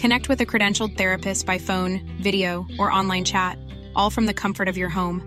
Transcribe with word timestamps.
Connect 0.00 0.28
with 0.28 0.40
a 0.40 0.46
credentialed 0.46 0.96
therapist 0.96 1.46
by 1.46 1.58
phone, 1.58 2.00
video, 2.22 2.66
or 2.78 2.92
online 2.92 3.24
chat, 3.24 3.58
all 3.94 4.10
from 4.10 4.26
the 4.26 4.34
comfort 4.34 4.68
of 4.68 4.76
your 4.76 4.90
home. 4.90 5.22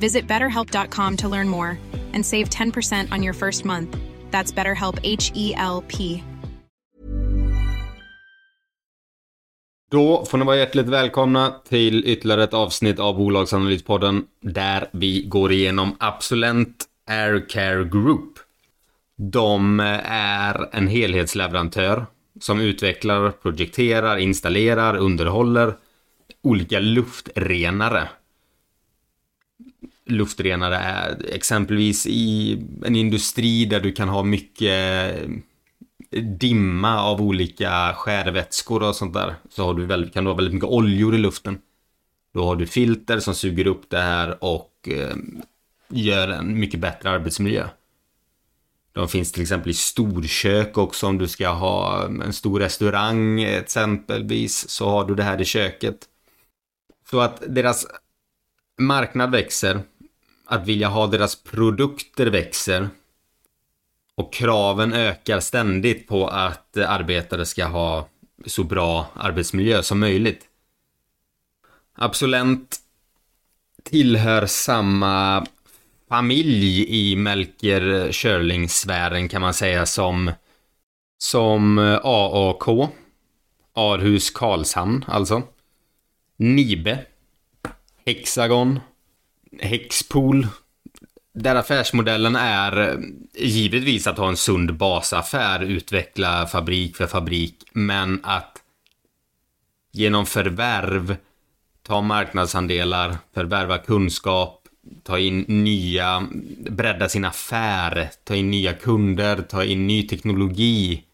Visit 0.00 0.28
betterhelp.com 0.28 1.16
to 1.16 1.28
learn 1.28 1.48
more 1.48 1.78
and 2.14 2.26
save 2.26 2.48
10% 2.48 3.12
on 3.12 3.22
your 3.22 3.34
first 3.34 3.64
month. 3.64 3.96
That's 4.30 4.52
BetterHelp 4.52 4.98
H 5.02 5.32
E 5.34 5.54
L 5.56 5.84
P. 5.88 6.22
Då 9.90 10.24
får 10.24 10.38
ni 10.38 10.44
vara 10.44 10.56
hjärtligt 10.56 10.88
välkomna 10.88 11.54
till 11.68 12.04
ytterligare 12.04 12.44
ett 12.44 12.54
avsnitt 12.54 12.98
av 12.98 13.16
Bolagsanalyspodden 13.16 14.24
där 14.42 14.88
vi 14.92 15.22
går 15.22 15.52
igenom 15.52 15.96
Absolent 15.98 16.84
Aircare 17.06 17.84
Group. 17.84 18.38
De 19.16 19.80
är 20.04 20.68
en 20.72 20.88
helhetsleverantör 20.88 22.06
som 22.40 22.60
utvecklar, 22.60 23.30
projekterar, 23.30 24.16
installerar, 24.16 24.96
underhåller 24.96 25.74
olika 26.42 26.80
luftrenare. 26.80 28.08
Luftrenare 30.06 30.76
är 30.76 31.26
exempelvis 31.32 32.06
i 32.06 32.58
en 32.84 32.96
industri 32.96 33.64
där 33.64 33.80
du 33.80 33.92
kan 33.92 34.08
ha 34.08 34.22
mycket 34.22 35.16
eh, 36.10 36.22
dimma 36.22 37.02
av 37.02 37.22
olika 37.22 37.94
skärvätskor 37.94 38.82
och 38.82 38.96
sånt 38.96 39.14
där. 39.14 39.34
Så 39.48 39.64
har 39.64 39.74
du 39.74 39.86
väldigt, 39.86 40.14
kan 40.14 40.24
du 40.24 40.30
ha 40.30 40.36
väldigt 40.36 40.54
mycket 40.54 40.68
oljor 40.68 41.14
i 41.14 41.18
luften. 41.18 41.58
Då 42.34 42.44
har 42.44 42.56
du 42.56 42.66
filter 42.66 43.20
som 43.20 43.34
suger 43.34 43.66
upp 43.66 43.90
det 43.90 44.00
här 44.00 44.44
och 44.44 44.88
eh, 44.88 45.16
gör 45.88 46.28
en 46.28 46.60
mycket 46.60 46.80
bättre 46.80 47.10
arbetsmiljö. 47.10 47.68
De 48.92 49.08
finns 49.08 49.32
till 49.32 49.42
exempel 49.42 49.70
i 49.70 49.74
storkök 49.74 50.78
också 50.78 51.06
om 51.06 51.18
du 51.18 51.28
ska 51.28 51.48
ha 51.48 52.04
mm, 52.04 52.22
en 52.22 52.32
stor 52.32 52.60
restaurang 52.60 53.42
exempelvis 53.42 54.68
så 54.68 54.88
har 54.88 55.04
du 55.04 55.14
det 55.14 55.22
här 55.22 55.40
i 55.40 55.44
köket. 55.44 55.96
Så 57.10 57.20
att 57.20 57.42
deras 57.48 57.86
marknad 58.78 59.30
växer, 59.30 59.82
att 60.46 60.66
vilja 60.66 60.88
ha 60.88 61.06
deras 61.06 61.36
produkter 61.36 62.26
växer 62.26 62.88
och 64.14 64.32
kraven 64.32 64.92
ökar 64.92 65.40
ständigt 65.40 66.08
på 66.08 66.28
att 66.28 66.76
arbetare 66.76 67.46
ska 67.46 67.66
ha 67.66 68.08
så 68.46 68.64
bra 68.64 69.06
arbetsmiljö 69.14 69.82
som 69.82 70.00
möjligt. 70.00 70.46
Absolent 71.94 72.80
tillhör 73.82 74.46
samma 74.46 75.46
familj 76.10 76.84
i 76.88 77.16
Melker 77.16 78.12
Schörling-sfären 78.12 79.28
kan 79.28 79.40
man 79.40 79.54
säga 79.54 79.86
som 79.86 80.32
som 81.18 81.78
eh, 81.78 82.00
AAK 82.02 82.90
Arhus 83.74 84.30
Karlshamn 84.30 85.04
alltså. 85.08 85.42
Nibe 86.36 87.04
Hexagon 88.06 88.80
Hexpool. 89.60 90.46
Där 91.34 91.54
affärsmodellen 91.54 92.36
är 92.36 92.80
eh, 92.80 92.98
givetvis 93.34 94.06
att 94.06 94.18
ha 94.18 94.28
en 94.28 94.36
sund 94.36 94.76
basaffär, 94.76 95.60
utveckla 95.60 96.46
fabrik 96.46 96.96
för 96.96 97.06
fabrik, 97.06 97.64
men 97.72 98.20
att 98.22 98.58
genom 99.92 100.26
förvärv 100.26 101.16
ta 101.82 102.00
marknadsandelar, 102.00 103.16
förvärva 103.34 103.78
kunskap, 103.78 104.59
ta 105.02 105.18
in 105.18 105.44
nya, 105.48 106.28
bredda 106.70 107.08
sin 107.08 107.24
affär, 107.24 108.10
ta 108.24 108.34
in 108.34 108.50
nya 108.50 108.72
kunder, 108.72 109.42
ta 109.42 109.64
in 109.64 109.86
ny 109.86 110.02
teknologi 110.02 111.04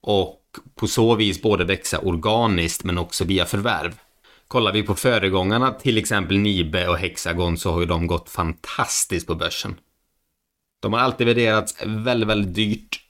och 0.00 0.38
på 0.74 0.86
så 0.86 1.14
vis 1.14 1.42
både 1.42 1.64
växa 1.64 1.98
organiskt 1.98 2.84
men 2.84 2.98
också 2.98 3.24
via 3.24 3.44
förvärv. 3.44 3.94
Kollar 4.48 4.72
vi 4.72 4.82
på 4.82 4.94
föregångarna, 4.94 5.72
till 5.72 5.98
exempel 5.98 6.38
Nibe 6.38 6.88
och 6.88 6.98
Hexagon, 6.98 7.58
så 7.58 7.72
har 7.72 7.80
ju 7.80 7.86
de 7.86 8.06
gått 8.06 8.30
fantastiskt 8.30 9.26
på 9.26 9.34
börsen. 9.34 9.74
De 10.80 10.92
har 10.92 11.00
alltid 11.00 11.26
värderats 11.26 11.82
väldigt, 11.86 12.28
väldigt 12.28 12.54
dyrt. 12.54 13.00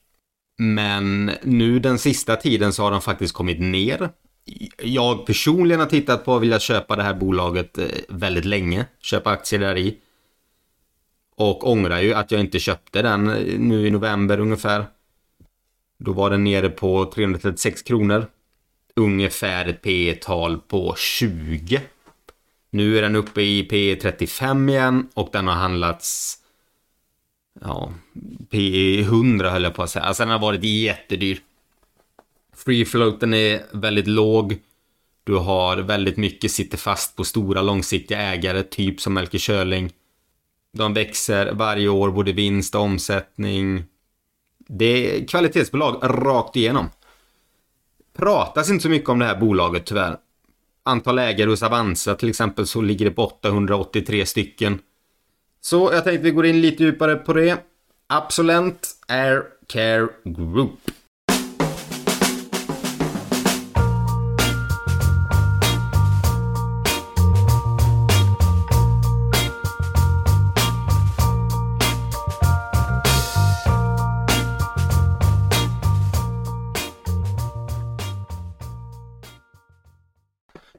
Men 0.59 1.31
nu 1.43 1.79
den 1.79 1.99
sista 1.99 2.37
tiden 2.37 2.73
så 2.73 2.83
har 2.83 2.91
de 2.91 3.01
faktiskt 3.01 3.35
kommit 3.35 3.61
ner 3.61 4.11
jag 4.83 5.27
personligen 5.27 5.81
har 5.81 5.87
tittat 5.87 6.25
på 6.25 6.33
och 6.33 6.43
velat 6.43 6.63
köpa 6.63 6.97
det 6.97 7.03
här 7.03 7.15
bolaget 7.15 7.79
eh, 7.79 7.87
väldigt 8.09 8.45
länge. 8.45 8.87
Köpa 9.01 9.31
aktier 9.31 9.61
där 9.61 9.79
i. 9.79 9.99
Och 11.37 11.71
ångrar 11.71 12.01
ju 12.01 12.15
att 12.15 12.31
jag 12.31 12.41
inte 12.41 12.59
köpte 12.59 13.03
den 13.03 13.29
eh, 13.29 13.59
nu 13.59 13.87
i 13.87 13.91
november 13.91 14.41
ungefär. 14.41 14.87
Då 15.99 16.13
var 16.13 16.31
den 16.31 16.45
nere 16.45 16.69
på 16.69 17.13
336 17.15 17.83
kronor. 17.83 18.27
Ungefär 18.97 19.67
ett 19.67 19.83
P 19.83 20.19
tal 20.23 20.59
på 20.59 20.95
20. 20.97 21.81
Nu 22.71 22.99
är 22.99 23.03
den 23.03 23.17
uppe 23.17 23.43
i 23.43 23.63
P 23.63 23.99
35 24.03 24.69
igen 24.69 25.09
och 25.15 25.29
den 25.33 25.49
har 25.49 25.55
handlats 25.55 26.39
Ja, 27.61 27.93
P 28.51 29.01
100 29.01 29.51
höll 29.51 29.63
jag 29.63 29.75
på 29.75 29.83
att 29.83 29.91
säga. 29.91 30.05
Alltså 30.05 30.23
den 30.23 30.33
har 30.33 30.39
varit 30.39 30.65
jättedyr. 30.65 31.41
Free 32.65 32.85
floaten 32.85 33.35
är 33.35 33.63
väldigt 33.73 34.07
låg. 34.07 34.59
Du 35.25 35.35
har 35.35 35.77
väldigt 35.77 36.17
mycket 36.17 36.51
sitter 36.51 36.79
fast 36.79 37.17
på 37.17 37.25
stora 37.25 37.63
långsiktiga 37.63 38.19
ägare, 38.19 38.63
typ 38.63 39.01
som 39.01 39.15
Melker 39.15 39.39
Schörling. 39.39 39.93
De 40.73 40.95
växer 40.95 41.53
varje 41.53 41.89
år, 41.89 42.11
både 42.11 42.33
vinst 42.33 42.75
och 42.75 42.81
omsättning. 42.81 43.85
Det 44.59 44.85
är 45.17 45.27
kvalitetsbolag 45.27 45.99
rakt 46.03 46.57
igenom. 46.57 46.91
Pratas 48.17 48.71
inte 48.71 48.83
så 48.83 48.89
mycket 48.89 49.09
om 49.09 49.19
det 49.19 49.25
här 49.25 49.41
bolaget 49.41 49.87
tyvärr. 49.87 50.17
Antal 50.83 51.19
ägare 51.19 51.51
hos 51.51 51.63
Avanza 51.63 52.15
till 52.15 52.29
exempel 52.29 52.67
så 52.67 52.81
ligger 52.81 53.05
det 53.05 53.11
på 53.11 53.25
883 53.25 54.27
stycken. 54.27 54.79
Så 55.61 55.91
jag 55.93 56.05
tänkte 56.05 56.25
vi 56.25 56.31
går 56.31 56.47
in 56.47 56.61
lite 56.61 56.83
djupare 56.83 57.17
på 57.17 57.33
det. 57.33 57.65
Absolent 58.07 58.89
Air 59.09 59.43
Care 59.67 60.09
Group. 60.25 60.91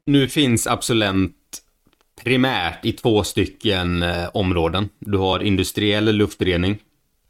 Nu 0.05 0.27
finns 0.27 0.67
Absolent 0.67 1.35
primärt 2.23 2.85
i 2.85 2.91
två 2.91 3.23
stycken 3.23 4.03
eh, 4.03 4.29
områden. 4.33 4.89
Du 4.99 5.17
har 5.17 5.43
industriell 5.43 6.15
luftrening 6.15 6.77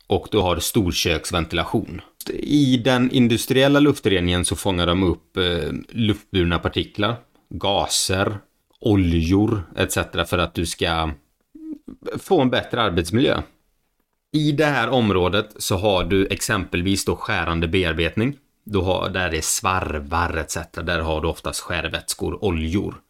och 0.07 0.27
du 0.31 0.37
har 0.37 0.59
storköksventilation. 0.59 2.01
I 2.39 2.77
den 2.77 3.11
industriella 3.11 3.79
luftreningen 3.79 4.45
så 4.45 4.55
fångar 4.55 4.87
de 4.87 5.03
upp 5.03 5.37
eh, 5.37 5.71
luftburna 5.89 6.59
partiklar, 6.59 7.15
gaser, 7.49 8.37
oljor 8.79 9.63
etc. 9.75 9.97
för 10.27 10.37
att 10.37 10.53
du 10.53 10.65
ska 10.65 11.11
få 12.19 12.41
en 12.41 12.49
bättre 12.49 12.81
arbetsmiljö. 12.81 13.41
I 14.33 14.51
det 14.51 14.65
här 14.65 14.89
området 14.89 15.49
så 15.57 15.77
har 15.77 16.03
du 16.03 16.27
exempelvis 16.27 17.05
då 17.05 17.15
skärande 17.15 17.67
bearbetning. 17.67 18.37
Du 18.63 18.79
har, 18.79 19.09
där 19.09 19.31
det 19.31 19.37
är 19.37 19.41
svarvar 19.41 20.37
etc. 20.37 20.57
Där 20.71 20.99
har 20.99 21.21
du 21.21 21.27
oftast 21.27 21.59
skärvätskor, 21.59 22.43
oljor. 22.43 23.01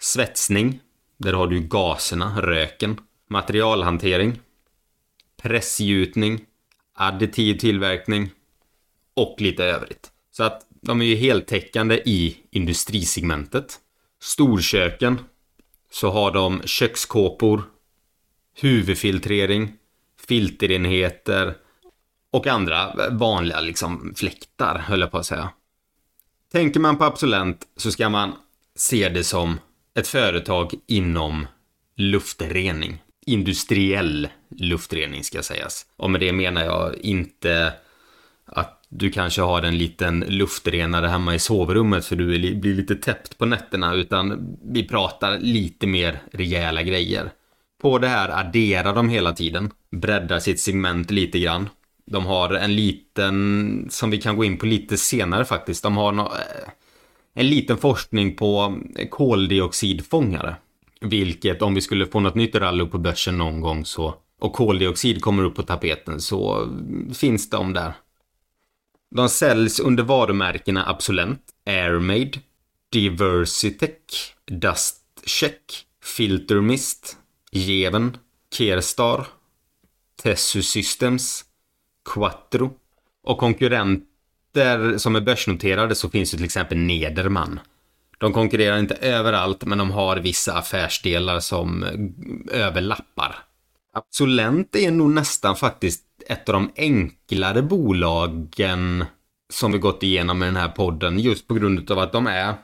Svetsning. 0.00 0.80
Där 1.16 1.32
har 1.32 1.46
du 1.46 1.60
gaserna, 1.60 2.40
röken. 2.42 3.00
Materialhantering. 3.28 4.40
Pressgjutning. 5.42 6.44
Additiv 6.94 7.58
tillverkning. 7.58 8.30
Och 9.14 9.36
lite 9.38 9.64
övrigt. 9.64 10.10
Så 10.30 10.42
att 10.42 10.66
de 10.68 11.00
är 11.00 11.06
ju 11.06 11.14
heltäckande 11.14 12.02
i 12.04 12.36
industrisegmentet. 12.50 13.78
Storköken. 14.20 15.18
Så 15.90 16.10
har 16.10 16.32
de 16.32 16.62
kökskåpor. 16.64 17.62
Huvudfiltrering. 18.60 19.72
Filterenheter. 20.28 21.54
Och 22.36 22.46
andra 22.46 22.92
vanliga 23.10 23.60
liksom 23.60 24.14
fläktar, 24.16 24.78
höll 24.78 25.00
jag 25.00 25.10
på 25.10 25.18
att 25.18 25.26
säga. 25.26 25.50
Tänker 26.52 26.80
man 26.80 26.98
på 26.98 27.04
Absolent 27.04 27.64
så 27.76 27.90
ska 27.90 28.08
man 28.08 28.32
se 28.74 29.08
det 29.08 29.24
som 29.24 29.58
ett 29.98 30.08
företag 30.08 30.74
inom 30.86 31.46
luftrening. 31.96 33.02
Industriell 33.26 34.28
luftrening 34.50 35.24
ska 35.24 35.42
sägas. 35.42 35.86
Och 35.96 36.10
med 36.10 36.20
det 36.20 36.32
menar 36.32 36.64
jag 36.64 36.98
inte 36.98 37.72
att 38.46 38.84
du 38.88 39.10
kanske 39.10 39.42
har 39.42 39.62
en 39.62 39.78
liten 39.78 40.20
luftrenare 40.28 41.06
hemma 41.06 41.34
i 41.34 41.38
sovrummet 41.38 42.06
för 42.06 42.16
du 42.16 42.54
blir 42.54 42.74
lite 42.74 42.96
täppt 42.96 43.38
på 43.38 43.46
nätterna 43.46 43.94
utan 43.94 44.56
vi 44.64 44.88
pratar 44.88 45.38
lite 45.38 45.86
mer 45.86 46.22
rejäla 46.32 46.82
grejer. 46.82 47.30
På 47.82 47.98
det 47.98 48.08
här 48.08 48.28
adderar 48.28 48.94
de 48.94 49.08
hela 49.08 49.32
tiden, 49.32 49.70
breddar 49.90 50.38
sitt 50.38 50.60
segment 50.60 51.10
lite 51.10 51.38
grann. 51.38 51.68
De 52.06 52.26
har 52.26 52.54
en 52.54 52.76
liten, 52.76 53.86
som 53.90 54.10
vi 54.10 54.18
kan 54.18 54.36
gå 54.36 54.44
in 54.44 54.58
på 54.58 54.66
lite 54.66 54.96
senare 54.96 55.44
faktiskt, 55.44 55.82
de 55.82 55.96
har 55.96 56.12
no 56.12 56.22
eh, 56.22 56.70
en 57.34 57.48
liten 57.48 57.76
forskning 57.76 58.36
på 58.36 58.78
koldioxidfångare. 59.10 60.56
Vilket 61.00 61.62
om 61.62 61.74
vi 61.74 61.80
skulle 61.80 62.06
få 62.06 62.20
något 62.20 62.34
nytt 62.34 62.54
rally 62.54 62.86
på 62.86 62.98
börsen 62.98 63.38
någon 63.38 63.60
gång 63.60 63.84
så 63.84 64.14
och 64.40 64.52
koldioxid 64.52 65.20
kommer 65.22 65.44
upp 65.44 65.54
på 65.54 65.62
tapeten 65.62 66.20
så 66.20 66.68
finns 67.14 67.50
de 67.50 67.72
där. 67.72 67.92
De 69.10 69.28
säljs 69.28 69.80
under 69.80 70.02
varumärkena 70.02 70.88
Absolent, 70.88 71.42
Airmade, 71.66 72.32
Diversitech, 72.92 74.34
Dustcheck, 74.46 75.86
Filtermist, 76.04 77.16
Geven, 77.52 78.16
Kerstar, 78.54 79.26
Tessu 80.22 80.62
Systems, 80.62 81.44
Quattro 82.14 82.70
och 83.24 83.38
konkurrenter 83.38 84.98
som 84.98 85.16
är 85.16 85.20
börsnoterade 85.20 85.94
så 85.94 86.08
finns 86.08 86.30
det 86.30 86.36
till 86.36 86.46
exempel 86.46 86.78
Nederman. 86.78 87.60
De 88.18 88.32
konkurrerar 88.32 88.78
inte 88.78 88.94
överallt 88.94 89.64
men 89.64 89.78
de 89.78 89.90
har 89.90 90.16
vissa 90.16 90.54
affärsdelar 90.54 91.40
som 91.40 91.84
överlappar. 92.52 93.36
Absolent 93.92 94.76
är 94.76 94.90
nog 94.90 95.10
nästan 95.10 95.56
faktiskt 95.56 96.02
ett 96.26 96.48
av 96.48 96.52
de 96.52 96.70
enklare 96.76 97.62
bolagen 97.62 99.04
som 99.52 99.72
vi 99.72 99.78
gått 99.78 100.02
igenom 100.02 100.38
med 100.38 100.48
den 100.48 100.56
här 100.56 100.68
podden 100.68 101.18
just 101.18 101.48
på 101.48 101.54
grund 101.54 101.90
av 101.90 101.98
att 101.98 102.12
de 102.12 102.26
är, 102.26 102.54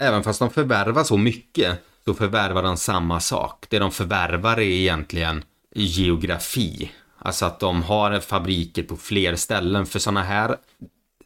även 0.00 0.22
fast 0.22 0.38
de 0.38 0.50
förvärvar 0.50 1.04
så 1.04 1.16
mycket, 1.16 1.84
så 2.04 2.14
förvärvar 2.14 2.62
de 2.62 2.76
samma 2.76 3.20
sak. 3.20 3.66
Det 3.68 3.78
de 3.78 3.92
förvärvar 3.92 4.56
är 4.56 4.60
egentligen 4.60 5.42
geografi. 5.74 6.90
Alltså 7.26 7.46
att 7.46 7.60
de 7.60 7.82
har 7.82 8.20
fabriker 8.20 8.82
på 8.82 8.96
fler 8.96 9.36
ställen 9.36 9.86
för 9.86 9.98
sådana 9.98 10.22
här 10.22 10.50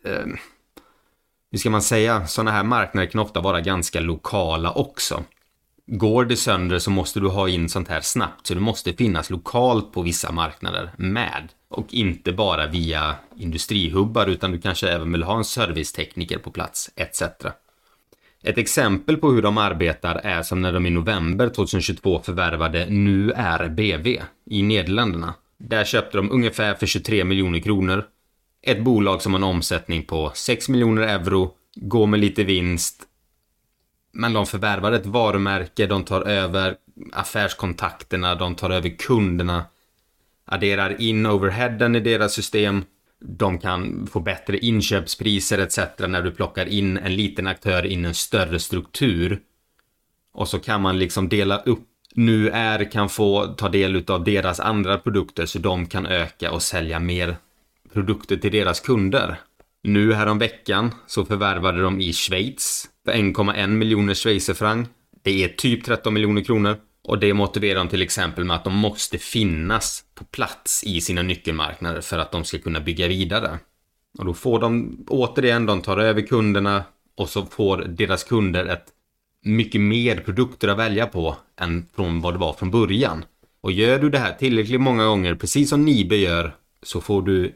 eh, 0.05 0.27
hur 1.51 1.59
ska 1.59 1.71
man 1.71 1.83
säga, 1.83 2.27
sådana 2.27 2.51
här 2.51 2.65
marknader 2.65 3.11
kan 3.11 3.21
ofta 3.21 3.41
vara 3.41 3.61
ganska 3.61 4.01
lokala 4.01 4.73
också. 4.73 5.25
Går 5.87 6.25
det 6.25 6.37
sönder 6.37 6.79
så 6.79 6.91
måste 6.91 7.21
du 7.21 7.29
ha 7.29 7.49
in 7.49 7.69
sånt 7.69 7.89
här 7.89 8.01
snabbt, 8.01 8.47
så 8.47 8.55
det 8.55 8.61
måste 8.61 8.93
finnas 8.93 9.31
lokalt 9.31 9.93
på 9.93 10.03
vissa 10.03 10.33
marknader 10.33 10.91
med. 10.97 11.49
Och 11.69 11.95
inte 11.95 12.33
bara 12.33 12.67
via 12.67 13.15
industrihubbar, 13.37 14.27
utan 14.27 14.53
du 14.53 14.61
kanske 14.61 14.89
även 14.89 15.13
vill 15.13 15.23
ha 15.23 15.37
en 15.37 15.45
servicetekniker 15.45 16.39
på 16.39 16.51
plats, 16.51 16.91
etc. 16.97 17.23
Ett 18.43 18.59
exempel 18.59 19.17
på 19.17 19.31
hur 19.31 19.43
de 19.43 19.59
arbetar 19.59 20.15
är 20.15 20.43
som 20.43 20.63
när 20.63 20.73
de 20.73 20.87
i 20.87 20.91
november 20.91 21.49
2022 21.49 22.21
förvärvade 22.23 22.87
Nu 22.89 23.33
är 23.33 23.69
BV 23.69 24.23
i 24.45 24.63
Nederländerna. 24.63 25.35
Där 25.63 25.85
köpte 25.85 26.17
de 26.17 26.31
ungefär 26.31 26.75
för 26.75 26.87
23 26.87 27.25
miljoner 27.25 27.61
kronor. 27.61 28.05
Ett 28.63 28.85
bolag 28.85 29.23
som 29.23 29.33
har 29.33 29.39
en 29.39 29.45
omsättning 29.45 30.03
på 30.03 30.33
6 30.35 30.69
miljoner 30.69 31.03
euro, 31.03 31.55
går 31.75 32.07
med 32.07 32.21
lite 32.21 32.45
vinst. 32.45 33.03
Men 34.13 34.33
de 34.33 34.47
förvärvar 34.47 34.93
ett 34.93 35.07
varumärke, 35.07 35.87
de 35.87 36.05
tar 36.05 36.23
över 36.23 36.77
affärskontakterna, 37.13 38.35
de 38.35 38.55
tar 38.55 38.71
över 38.71 38.89
kunderna. 38.89 39.65
Adderar 40.45 41.01
in 41.01 41.27
overheaden 41.27 41.97
i 41.97 42.01
deras 42.01 42.33
system. 42.33 42.85
De 43.19 43.59
kan 43.59 44.07
få 44.07 44.21
bättre 44.21 44.59
inköpspriser 44.59 45.59
etc. 45.59 45.79
när 45.99 46.23
du 46.23 46.31
plockar 46.31 46.67
in 46.67 46.97
en 46.97 47.17
liten 47.17 47.47
aktör 47.47 47.87
in 47.87 48.05
en 48.05 48.15
större 48.15 48.59
struktur. 48.59 49.41
Och 50.33 50.49
så 50.49 50.59
kan 50.59 50.81
man 50.81 50.99
liksom 50.99 51.29
dela 51.29 51.59
upp 51.59 51.90
nu 52.15 52.49
är 52.49 52.91
kan 52.91 53.09
få 53.09 53.47
ta 53.47 53.69
del 53.69 54.05
av 54.07 54.25
deras 54.25 54.61
andra 54.61 54.99
produkter 54.99 55.47
så 55.47 55.59
de 55.59 55.87
kan 55.87 56.07
öka 56.07 56.53
och 56.53 56.63
sälja 56.63 56.99
mer 56.99 57.37
produkter 57.93 58.37
till 58.37 58.53
deras 58.53 58.81
kunder. 58.81 59.37
Nu 59.83 60.13
häromveckan 60.13 60.95
så 61.07 61.25
förvärvade 61.25 61.83
de 61.83 62.01
i 62.01 62.13
Schweiz 62.13 62.89
för 63.05 63.13
1,1 63.13 63.67
miljoner 63.67 64.15
schweizerfranc. 64.15 64.89
Det 65.23 65.45
är 65.45 65.49
typ 65.49 65.85
13 65.85 66.15
miljoner 66.15 66.43
kronor. 66.43 66.77
Och 67.03 67.19
det 67.19 67.35
motiverar 67.35 67.79
de 67.79 67.89
till 67.89 68.03
exempel 68.03 68.45
med 68.45 68.57
att 68.57 68.65
de 68.65 68.75
måste 68.75 69.19
finnas 69.19 70.05
på 70.15 70.25
plats 70.25 70.85
i 70.85 71.01
sina 71.01 71.23
nyckelmarknader 71.23 72.01
för 72.01 72.19
att 72.19 72.33
de 72.33 72.45
ska 72.45 72.59
kunna 72.59 72.81
bygga 72.81 73.09
vidare. 73.09 73.59
Och 74.19 74.25
då 74.25 74.35
får 74.35 74.61
de 74.61 74.99
återigen, 75.09 75.67
de 75.67 75.83
tar 75.83 75.99
över 75.99 76.23
kunderna 76.23 76.85
och 77.17 77.29
så 77.29 77.47
får 77.47 77.79
deras 77.79 78.25
kunder 78.25 78.67
ett 78.67 78.85
mycket 79.43 79.81
mer 79.81 80.17
produkter 80.17 80.69
att 80.69 80.79
välja 80.79 81.07
på 81.07 81.37
än 81.57 81.87
från 81.95 82.21
vad 82.21 82.35
det 82.35 82.39
var 82.39 82.53
från 82.53 82.71
början. 82.71 83.25
Och 83.61 83.73
gör 83.73 83.99
du 83.99 84.11
det 84.11 84.19
här 84.19 84.33
tillräckligt 84.33 84.81
många 84.81 85.05
gånger, 85.05 85.35
precis 85.35 85.71
som 85.71 85.85
Nibe 85.85 86.17
gör, 86.17 86.55
så 86.83 87.01
får 87.01 87.23
du 87.23 87.55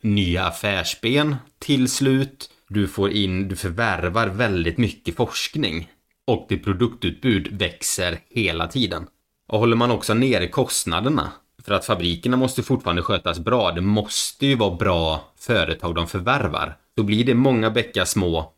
nya 0.00 0.44
affärsben 0.44 1.36
till 1.58 1.88
slut. 1.88 2.50
Du 2.68 2.88
får 2.88 3.10
in, 3.10 3.48
du 3.48 3.56
förvärvar 3.56 4.26
väldigt 4.26 4.78
mycket 4.78 5.16
forskning. 5.16 5.90
Och 6.26 6.46
ditt 6.48 6.64
produktutbud 6.64 7.48
växer 7.58 8.18
hela 8.28 8.68
tiden. 8.68 9.06
Och 9.48 9.58
håller 9.58 9.76
man 9.76 9.90
också 9.90 10.14
nere 10.14 10.48
kostnaderna, 10.48 11.32
för 11.64 11.74
att 11.74 11.84
fabrikerna 11.84 12.36
måste 12.36 12.62
fortfarande 12.62 13.02
skötas 13.02 13.38
bra, 13.38 13.72
det 13.72 13.80
måste 13.80 14.46
ju 14.46 14.54
vara 14.54 14.76
bra 14.76 15.32
företag 15.38 15.94
de 15.94 16.06
förvärvar. 16.06 16.76
Då 16.96 17.02
blir 17.02 17.24
det 17.24 17.34
många 17.34 17.70
bäckar 17.70 18.04
små 18.04 18.52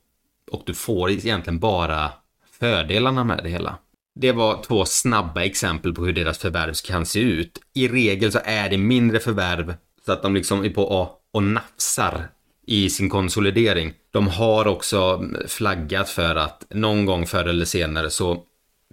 och 0.51 0.63
du 0.67 0.75
får 0.75 1.11
egentligen 1.11 1.59
bara 1.59 2.13
fördelarna 2.61 3.25
med 3.25 3.41
det 3.43 3.49
hela. 3.49 3.79
Det 4.15 4.33
var 4.33 4.63
två 4.63 4.85
snabba 4.85 5.45
exempel 5.45 5.95
på 5.95 6.05
hur 6.05 6.13
deras 6.13 6.39
förvärv 6.39 6.75
kan 6.87 7.07
se 7.07 7.21
ut. 7.21 7.59
I 7.75 7.89
regel 7.89 8.33
så 8.33 8.39
är 8.45 8.71
det 8.71 8.79
mindre 8.79 9.21
förvärv 9.21 9.75
så 10.07 10.13
att 10.13 10.23
de 10.23 10.35
liksom 10.35 10.65
är 10.65 10.71
på 10.71 11.11
och 11.33 11.43
nafsar 11.43 12.29
i 12.67 12.91
sin 12.91 13.09
konsolidering. 13.09 13.93
De 14.11 14.29
har 14.29 14.67
också 14.67 15.25
flaggat 15.47 16.09
för 16.09 16.37
att 16.37 16.67
någon 16.71 17.07
gång 17.07 17.27
förr 17.27 17.45
eller 17.45 17.65
senare 17.65 18.11
så 18.11 18.43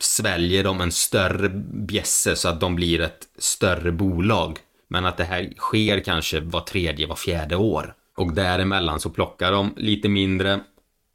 sväljer 0.02 0.64
de 0.64 0.82
en 0.82 0.92
större 0.92 1.50
bjässe 1.74 2.36
så 2.36 2.50
att 2.50 2.60
de 2.60 2.76
blir 2.76 3.02
ett 3.02 3.28
större 3.38 3.92
bolag. 3.92 4.58
Men 4.88 5.06
att 5.06 5.18
det 5.18 5.24
här 5.24 5.54
sker 5.58 6.00
kanske 6.00 6.40
var 6.40 6.62
tredje, 6.62 7.08
var 7.08 7.16
fjärde 7.16 7.56
år. 7.56 7.94
Och 8.18 8.34
däremellan 8.34 9.00
så 9.00 9.10
plockar 9.10 9.52
de 9.52 9.74
lite 9.78 10.10
mindre 10.10 10.60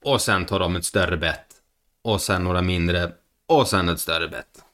och 0.05 0.21
sen 0.21 0.45
tar 0.45 0.61
de 0.61 0.77
ett 0.77 0.85
större 0.85 1.17
bett 1.17 1.46
och 2.07 2.21
sen 2.21 2.45
några 2.45 2.63
mindre 2.63 3.13
och 3.47 3.69
sen 3.69 3.89
ett 3.89 4.01
större 4.01 4.29
bett. 4.29 4.65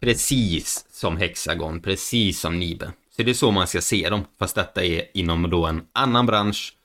Precis 0.00 0.86
som 0.90 1.16
Hexagon, 1.16 1.80
precis 1.80 2.40
som 2.40 2.58
Nibe. 2.58 2.92
Så 3.16 3.22
det 3.22 3.30
är 3.30 3.34
så 3.34 3.50
man 3.50 3.66
ska 3.66 3.80
se 3.80 4.08
dem, 4.08 4.24
fast 4.38 4.54
detta 4.54 4.84
är 4.84 5.04
inom 5.14 5.50
då 5.50 5.66
en 5.66 5.82
annan 5.92 6.26
bransch 6.26 6.76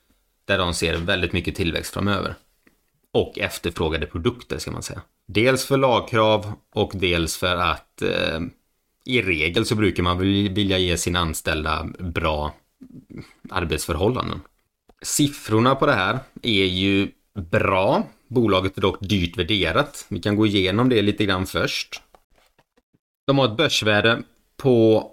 där 0.46 0.58
de 0.58 0.74
ser 0.74 0.98
väldigt 0.98 1.34
mycket 1.34 1.56
tillväxt 1.56 1.94
framöver. 1.94 2.36
Och 3.12 3.40
efterfrågade 3.40 4.06
produkter 4.06 4.58
ska 4.58 4.72
man 4.72 4.84
säga. 4.84 5.02
Dels 5.26 5.66
för 5.66 5.78
lagkrav 5.78 6.54
och 6.74 6.92
dels 6.96 7.38
för 7.38 7.56
att 7.56 8.02
eh, 8.02 8.40
i 9.06 9.22
regel 9.22 9.66
så 9.66 9.76
brukar 9.76 10.04
man 10.04 10.20
vilja 10.54 10.78
ge 10.78 10.98
sina 10.98 11.20
anställda 11.20 11.88
bra 12.00 12.54
arbetsförhållanden. 13.50 14.42
Siffrorna 15.02 15.76
på 15.76 15.86
det 15.86 15.94
här 15.94 16.20
är 16.42 16.66
ju 16.66 17.12
bra. 17.52 18.04
Bolaget 18.28 18.78
är 18.78 18.82
dock 18.82 18.98
dyrt 19.02 19.38
värderat. 19.38 20.06
Vi 20.10 20.20
kan 20.20 20.36
gå 20.36 20.48
igenom 20.48 20.90
det 20.90 21.02
lite 21.02 21.26
grann 21.26 21.46
först. 21.46 22.02
De 23.28 23.38
har 23.38 23.46
ett 23.46 23.58
börsvärde 23.58 24.24
på 24.58 25.12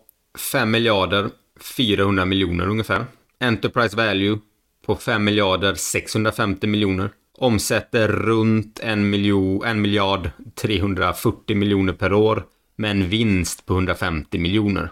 5 0.52 0.70
miljarder 0.70 1.30
400 1.60 2.24
miljoner 2.24 2.68
ungefär. 2.68 3.06
Enterprise 3.40 3.96
value 3.96 4.38
på 4.86 4.96
5 4.96 5.24
miljarder 5.24 5.74
650 5.74 6.66
miljoner. 6.66 7.10
Omsätter 7.38 8.08
runt 8.08 8.80
1, 8.82 8.98
miljon, 8.98 9.64
1 9.64 9.76
miljard 9.76 10.30
340 10.54 11.56
miljoner 11.56 11.92
per 11.92 12.12
år 12.12 12.46
med 12.76 12.90
en 12.90 13.08
vinst 13.08 13.66
på 13.66 13.74
150 13.74 14.38
miljoner. 14.38 14.90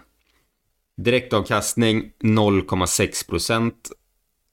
Direktavkastning 0.97 2.11
0,6 2.19 3.29
procent. 3.29 3.91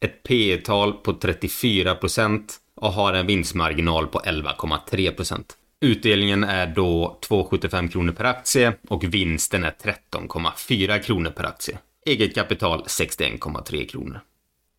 Ett 0.00 0.22
P 0.22 0.56
tal 0.64 0.92
på 0.92 1.12
34 1.12 1.94
procent 1.94 2.58
och 2.80 2.92
har 2.92 3.12
en 3.12 3.26
vinstmarginal 3.26 4.06
på 4.06 4.18
11,3 4.18 5.10
procent. 5.10 5.56
Utdelningen 5.80 6.44
är 6.44 6.66
då 6.66 7.18
2,75 7.28 7.88
kronor 7.88 8.12
per 8.12 8.24
aktie 8.24 8.72
och 8.88 9.04
vinsten 9.04 9.64
är 9.64 9.74
13,4 10.12 11.02
kronor 11.02 11.30
per 11.30 11.44
aktie. 11.44 11.78
Eget 12.06 12.34
kapital 12.34 12.84
61,3 12.84 13.86
kronor. 13.86 14.20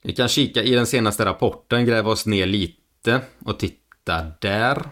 Vi 0.04 0.14
kan 0.14 0.28
kika 0.28 0.64
i 0.64 0.72
den 0.72 0.88
senaste 0.88 1.26
rapporten, 1.26 1.86
gräva 1.86 2.12
oss 2.12 2.26
ner 2.26 2.46
lite 2.46 3.22
och 3.46 3.60
titta 3.60 4.26
där. 4.42 4.90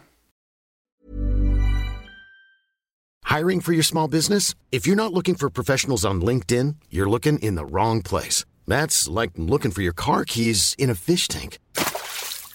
Hiring 3.37 3.61
for 3.61 3.73
your 3.73 3.83
small 3.83 4.09
business? 4.09 4.55
If 4.71 4.87
you're 4.87 4.95
not 4.95 5.13
looking 5.13 5.35
for 5.35 5.49
professionals 5.49 6.05
on 6.05 6.21
LinkedIn, 6.21 6.75
you're 6.89 7.09
looking 7.09 7.39
in 7.39 7.55
the 7.55 7.65
wrong 7.65 8.03
place. 8.03 8.45
That's 8.67 9.21
like 9.21 9.33
looking 9.35 9.71
for 9.71 9.83
your 9.83 9.93
car 9.93 10.23
keys 10.25 10.75
in 10.77 10.89
a 10.89 10.95
fish 10.95 11.27
tank. 11.27 11.59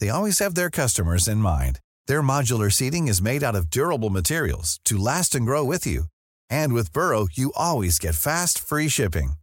they 0.00 0.08
always 0.08 0.40
have 0.40 0.54
their 0.54 0.70
customers 0.70 1.28
in 1.28 1.38
mind. 1.38 1.78
Their 2.08 2.22
modular 2.22 2.72
seating 2.72 3.06
is 3.08 3.22
made 3.22 3.44
out 3.44 3.54
of 3.54 3.70
durable 3.70 4.10
materials 4.10 4.80
to 4.86 4.98
last 4.98 5.34
and 5.34 5.46
grow 5.46 5.62
with 5.62 5.86
you. 5.86 6.04
And 6.50 6.72
with 6.72 6.92
Burrow, 6.92 7.28
you 7.32 7.52
always 7.54 7.98
get 7.98 8.14
fast, 8.14 8.58
free 8.58 8.88
shipping. 8.88 9.34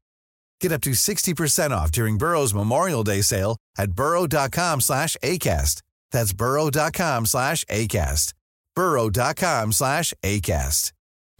Get 0.60 0.72
up 0.72 0.82
to 0.82 0.92
60% 0.92 1.72
off 1.72 1.92
during 1.92 2.18
Burrow's 2.18 2.54
Memorial 2.54 3.04
Day 3.04 3.22
sale 3.22 3.58
at 3.78 3.94
burrow.com 3.94 4.82
slash 4.82 5.16
ACAST. 5.24 5.82
That's 6.12 6.34
burrow.com 6.34 7.26
slash 7.26 7.64
ACAST. 7.66 8.34
burrow.com 8.76 9.72
slash 9.72 10.14
ACAST. 10.24 10.92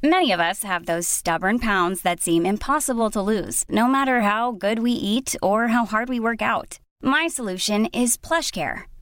Many 0.04 0.32
of 0.32 0.40
us 0.40 0.64
have 0.64 0.88
those 0.88 1.08
stubborn 1.08 1.60
pounds 1.60 2.02
that 2.02 2.22
seem 2.22 2.44
impossible 2.44 3.12
to 3.12 3.22
lose, 3.22 3.64
no 3.70 3.88
matter 3.88 4.22
how 4.22 4.52
good 4.52 4.80
we 4.80 4.94
eat 4.94 5.36
or 5.44 5.68
how 5.68 5.86
hard 5.86 6.10
we 6.10 6.20
work 6.20 6.42
out. 6.42 6.80
My 7.04 7.28
solution 7.28 7.86
is 7.94 8.18
PlushCare. 8.18 8.86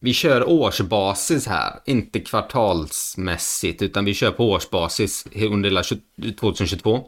vi 0.00 0.12
kör 0.12 0.48
årsbasis 0.48 1.46
här, 1.46 1.80
inte 1.86 2.20
kvartalsmässigt, 2.20 3.82
utan 3.82 4.04
vi 4.04 4.14
kör 4.14 4.30
på 4.30 4.50
årsbasis 4.50 5.26
under 5.34 5.68
hela 5.68 5.82
2022. 6.40 7.06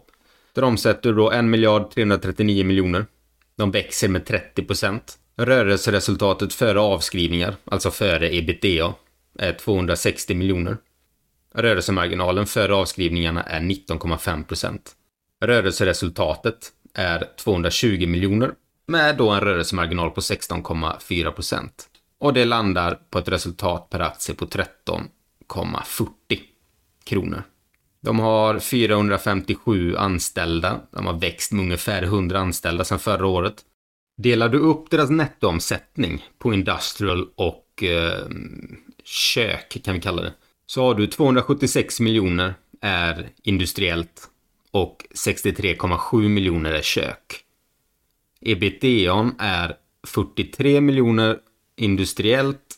Där 0.54 0.64
omsätter 0.64 1.12
då 1.12 1.30
1 1.30 1.44
miljard 1.44 1.90
339 1.90 2.64
miljoner. 2.64 3.06
De 3.56 3.70
växer 3.70 4.09
med 4.09 4.26
30 4.26 4.62
procent. 4.62 5.18
Rörelseresultatet 5.37 6.54
före 6.54 6.80
avskrivningar, 6.80 7.56
alltså 7.64 7.90
före 7.90 8.37
ebitda, 8.37 8.94
är 9.38 9.52
260 9.52 10.35
miljoner. 10.35 10.76
Rörelsemarginalen 11.54 12.47
före 12.47 12.75
avskrivningarna 12.75 13.42
är 13.42 13.61
19,5 13.61 14.44
procent. 14.44 14.92
Rörelseresultatet 15.40 16.73
är 16.94 17.28
220 17.37 18.06
miljoner 18.06 18.50
med 18.87 19.16
då 19.16 19.30
en 19.30 19.40
rörelsemarginal 19.40 20.11
på 20.11 20.20
16,4 20.20 21.30
procent. 21.30 21.88
Och 22.21 22.33
det 22.33 22.45
landar 22.45 22.99
på 23.11 23.19
ett 23.19 23.29
resultat 23.29 23.91
per 23.91 24.00
aktie 24.00 24.35
på 24.35 24.47
13,40 24.47 26.41
kronor. 27.05 27.43
De 28.00 28.19
har 28.19 28.59
457 28.59 29.97
anställda. 29.97 30.81
De 30.91 31.07
har 31.07 31.15
växt 31.15 31.53
med 31.53 31.62
ungefär 31.62 32.03
100 32.03 32.39
anställda 32.39 32.85
sedan 32.85 32.99
förra 32.99 33.27
året. 33.27 33.55
Delar 34.17 34.49
du 34.49 34.59
upp 34.59 34.91
deras 34.91 35.11
nettoomsättning 35.11 36.25
på 36.39 36.55
industrial 36.55 37.29
och 37.35 37.83
eh, 37.83 38.27
kök, 39.05 39.83
kan 39.85 39.95
vi 39.95 40.00
kalla 40.00 40.23
det, 40.23 40.33
så 40.67 40.83
har 40.83 40.95
du 40.95 41.07
276 41.07 42.00
miljoner 42.00 42.55
är 42.81 43.29
industriellt 43.43 44.31
och 44.71 45.05
63,7 45.15 46.29
miljoner 46.29 46.73
är 46.73 46.83
kök. 46.83 47.45
Ebitda 48.41 49.33
är 49.39 49.77
43 50.07 50.81
miljoner 50.81 51.39
industriellt 51.81 52.77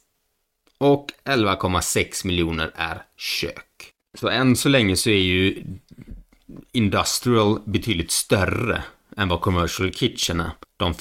och 0.78 1.12
11,6 1.24 2.26
miljoner 2.26 2.70
är 2.74 3.02
kök. 3.16 3.92
Så 4.18 4.28
än 4.28 4.56
så 4.56 4.68
länge 4.68 4.96
så 4.96 5.10
är 5.10 5.20
ju 5.20 5.64
Industrial 6.72 7.60
betydligt 7.64 8.10
större 8.10 8.82
än 9.16 9.28
vad 9.28 9.40
Commercial 9.40 9.92
Kitchen 9.92 10.40
är. 10.40 10.50
De 10.76 10.94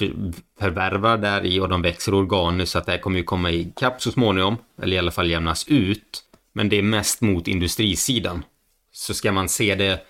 förvärvar 0.59 1.17
där 1.17 1.45
i 1.45 1.59
och 1.59 1.69
de 1.69 1.81
växer 1.81 2.13
organiskt 2.13 2.71
så 2.71 2.77
att 2.77 2.85
det 2.85 2.91
här 2.91 2.99
kommer 2.99 3.17
ju 3.17 3.23
komma 3.23 3.51
ikapp 3.51 4.01
så 4.01 4.11
småningom. 4.11 4.57
Eller 4.81 4.95
i 4.95 4.99
alla 4.99 5.11
fall 5.11 5.29
jämnas 5.29 5.67
ut. 5.67 6.23
Men 6.53 6.69
det 6.69 6.77
är 6.77 6.83
mest 6.83 7.21
mot 7.21 7.47
industrisidan. 7.47 8.43
Så 8.91 9.13
ska 9.13 9.31
man 9.31 9.49
se 9.49 9.75
det 9.75 10.05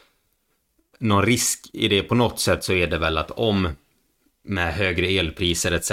någon 1.00 1.26
risk 1.26 1.70
i 1.74 1.88
det 1.88 2.04
på 2.04 2.16
något 2.16 2.40
sätt 2.40 2.64
så 2.64 2.74
är 2.74 2.88
det 2.88 2.98
väl 2.98 3.18
att 3.18 3.32
om 3.32 3.70
med 4.44 4.74
högre 4.74 5.08
elpriser 5.08 5.72
etc 5.72 5.92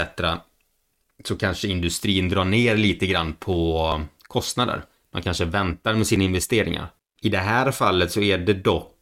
så 1.25 1.37
kanske 1.37 1.69
industrin 1.69 2.29
drar 2.29 2.45
ner 2.45 2.77
lite 2.77 3.07
grann 3.07 3.33
på 3.33 4.01
kostnader. 4.23 4.85
Man 5.13 5.23
kanske 5.23 5.45
väntar 5.45 5.95
med 5.95 6.07
sina 6.07 6.25
investeringar. 6.25 6.91
I 7.23 7.29
det 7.29 7.39
här 7.39 7.73
fallet 7.73 8.13
så 8.13 8.21
är 8.21 8.39
det 8.39 8.55
dock 8.55 8.95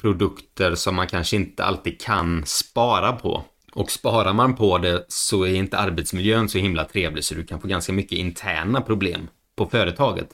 produkter 0.00 0.74
som 0.74 0.94
man 0.94 1.06
kanske 1.06 1.36
inte 1.36 1.64
alltid 1.64 2.00
kan 2.00 2.46
spara 2.46 3.12
på. 3.12 3.44
Och 3.72 3.90
sparar 3.90 4.32
man 4.32 4.56
på 4.56 4.78
det 4.78 5.04
så 5.08 5.44
är 5.44 5.54
inte 5.54 5.78
arbetsmiljön 5.78 6.48
så 6.48 6.58
himla 6.58 6.84
trevlig 6.84 7.24
så 7.24 7.34
du 7.34 7.44
kan 7.44 7.60
få 7.60 7.68
ganska 7.68 7.92
mycket 7.92 8.18
interna 8.18 8.80
problem 8.80 9.28
på 9.56 9.66
företaget. 9.66 10.28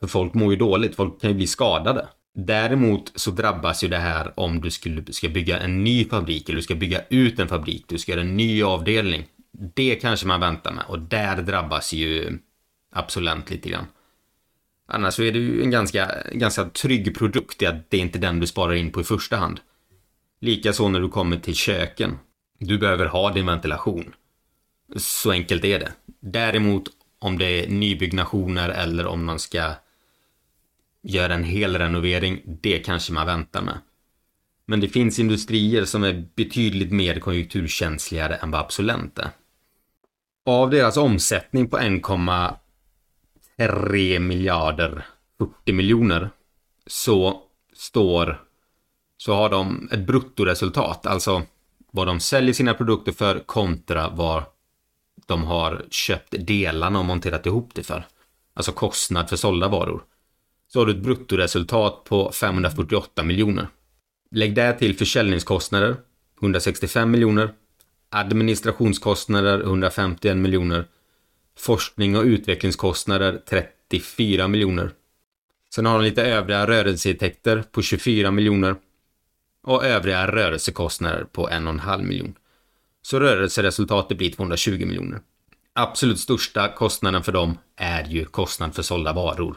För 0.00 0.06
folk 0.06 0.34
mår 0.34 0.52
ju 0.52 0.58
dåligt, 0.58 0.96
folk 0.96 1.20
kan 1.20 1.30
ju 1.30 1.36
bli 1.36 1.46
skadade. 1.46 2.08
Däremot 2.34 3.12
så 3.14 3.30
drabbas 3.30 3.84
ju 3.84 3.88
det 3.88 3.96
här 3.96 4.32
om 4.36 4.60
du 4.60 4.70
skulle, 4.70 5.12
ska 5.12 5.28
bygga 5.28 5.58
en 5.58 5.84
ny 5.84 6.04
fabrik 6.04 6.48
eller 6.48 6.56
du 6.56 6.62
ska 6.62 6.74
bygga 6.74 7.00
ut 7.10 7.38
en 7.38 7.48
fabrik, 7.48 7.84
du 7.88 7.98
ska 7.98 8.12
göra 8.12 8.20
en 8.20 8.36
ny 8.36 8.62
avdelning. 8.62 9.24
Det 9.58 9.96
kanske 9.96 10.26
man 10.26 10.40
väntar 10.40 10.72
med 10.72 10.84
och 10.88 10.98
där 10.98 11.42
drabbas 11.42 11.92
ju 11.92 12.38
Absolent 12.92 13.50
lite 13.50 13.68
grann. 13.68 13.86
Annars 14.86 15.14
så 15.14 15.22
är 15.22 15.32
det 15.32 15.38
ju 15.38 15.62
en 15.62 15.70
ganska, 15.70 16.22
ganska 16.32 16.64
trygg 16.64 17.18
produkt 17.18 17.62
i 17.62 17.66
att 17.66 17.90
det 17.90 17.96
är 17.96 18.00
inte 18.00 18.18
den 18.18 18.40
du 18.40 18.46
sparar 18.46 18.74
in 18.74 18.92
på 18.92 19.00
i 19.00 19.04
första 19.04 19.36
hand. 19.36 19.60
Likaså 20.40 20.88
när 20.88 21.00
du 21.00 21.08
kommer 21.08 21.36
till 21.36 21.54
köken. 21.54 22.18
Du 22.58 22.78
behöver 22.78 23.06
ha 23.06 23.32
din 23.32 23.46
ventilation. 23.46 24.14
Så 24.96 25.30
enkelt 25.30 25.64
är 25.64 25.78
det. 25.78 25.92
Däremot 26.20 26.84
om 27.18 27.38
det 27.38 27.64
är 27.64 27.68
nybyggnationer 27.68 28.68
eller 28.68 29.06
om 29.06 29.24
man 29.24 29.38
ska 29.38 29.72
göra 31.02 31.34
en 31.34 31.44
hel 31.44 31.78
renovering, 31.78 32.42
det 32.44 32.78
kanske 32.78 33.12
man 33.12 33.26
väntar 33.26 33.62
med. 33.62 33.78
Men 34.66 34.80
det 34.80 34.88
finns 34.88 35.18
industrier 35.18 35.84
som 35.84 36.04
är 36.04 36.28
betydligt 36.36 36.92
mer 36.92 37.20
konjunkturkänsligare 37.20 38.34
än 38.34 38.50
vad 38.50 38.60
Absolent 38.60 39.18
är. 39.18 39.30
Av 40.48 40.70
deras 40.70 40.96
omsättning 40.96 41.68
på 41.68 41.78
1,3 41.78 44.18
miljarder 44.18 45.06
40 45.38 45.72
miljoner 45.72 46.30
så 46.86 47.42
står 47.72 48.42
så 49.16 49.34
har 49.34 49.50
de 49.50 49.88
ett 49.92 50.06
bruttoresultat, 50.06 51.06
alltså 51.06 51.42
vad 51.92 52.06
de 52.06 52.20
säljer 52.20 52.54
sina 52.54 52.74
produkter 52.74 53.12
för 53.12 53.38
kontra 53.38 54.08
vad 54.08 54.42
de 55.26 55.44
har 55.44 55.84
köpt 55.90 56.46
delarna 56.46 56.98
och 56.98 57.04
monterat 57.04 57.46
ihop 57.46 57.70
det 57.74 57.82
för. 57.82 58.06
Alltså 58.54 58.72
kostnad 58.72 59.28
för 59.28 59.36
sålda 59.36 59.68
varor. 59.68 60.04
Så 60.72 60.78
har 60.78 60.86
du 60.86 60.92
ett 60.92 61.02
bruttoresultat 61.02 62.04
på 62.04 62.32
548 62.32 63.22
miljoner. 63.22 63.68
Lägg 64.30 64.54
där 64.54 64.72
till 64.72 64.96
försäljningskostnader, 64.96 65.96
165 66.40 67.10
miljoner. 67.10 67.54
Administrationskostnader, 68.10 69.60
151 69.60 70.36
miljoner. 70.36 70.84
Forskning 71.58 72.16
och 72.16 72.24
utvecklingskostnader, 72.24 73.40
34 73.48 74.48
miljoner. 74.48 74.90
Sen 75.74 75.86
har 75.86 75.98
de 75.98 76.04
lite 76.04 76.22
övriga 76.22 76.66
rörelseintäkter 76.66 77.64
på 77.72 77.82
24 77.82 78.30
miljoner. 78.30 78.76
Och 79.62 79.84
övriga 79.84 80.26
rörelsekostnader 80.26 81.24
på 81.24 81.48
1,5 81.48 82.02
miljon. 82.02 82.34
Så 83.02 83.20
rörelseresultatet 83.20 84.18
blir 84.18 84.30
220 84.30 84.86
miljoner. 84.86 85.20
Absolut 85.72 86.20
största 86.20 86.72
kostnaden 86.72 87.22
för 87.22 87.32
dem 87.32 87.58
är 87.76 88.04
ju 88.04 88.24
kostnad 88.24 88.74
för 88.74 88.82
sålda 88.82 89.12
varor. 89.12 89.56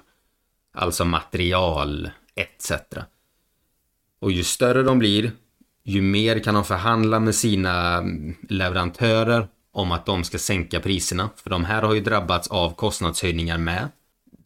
Alltså 0.73 1.05
material 1.05 2.09
etc. 2.35 2.71
Och 4.19 4.31
ju 4.31 4.43
större 4.43 4.83
de 4.83 4.99
blir, 4.99 5.31
ju 5.83 6.01
mer 6.01 6.39
kan 6.39 6.53
de 6.53 6.63
förhandla 6.65 7.19
med 7.19 7.35
sina 7.35 7.97
mm, 7.97 8.35
leverantörer 8.49 9.47
om 9.73 9.91
att 9.91 10.05
de 10.05 10.23
ska 10.23 10.37
sänka 10.37 10.79
priserna. 10.79 11.29
För 11.35 11.49
de 11.49 11.65
här 11.65 11.81
har 11.81 11.93
ju 11.93 12.01
drabbats 12.01 12.47
av 12.47 12.75
kostnadshöjningar 12.75 13.57
med. 13.57 13.89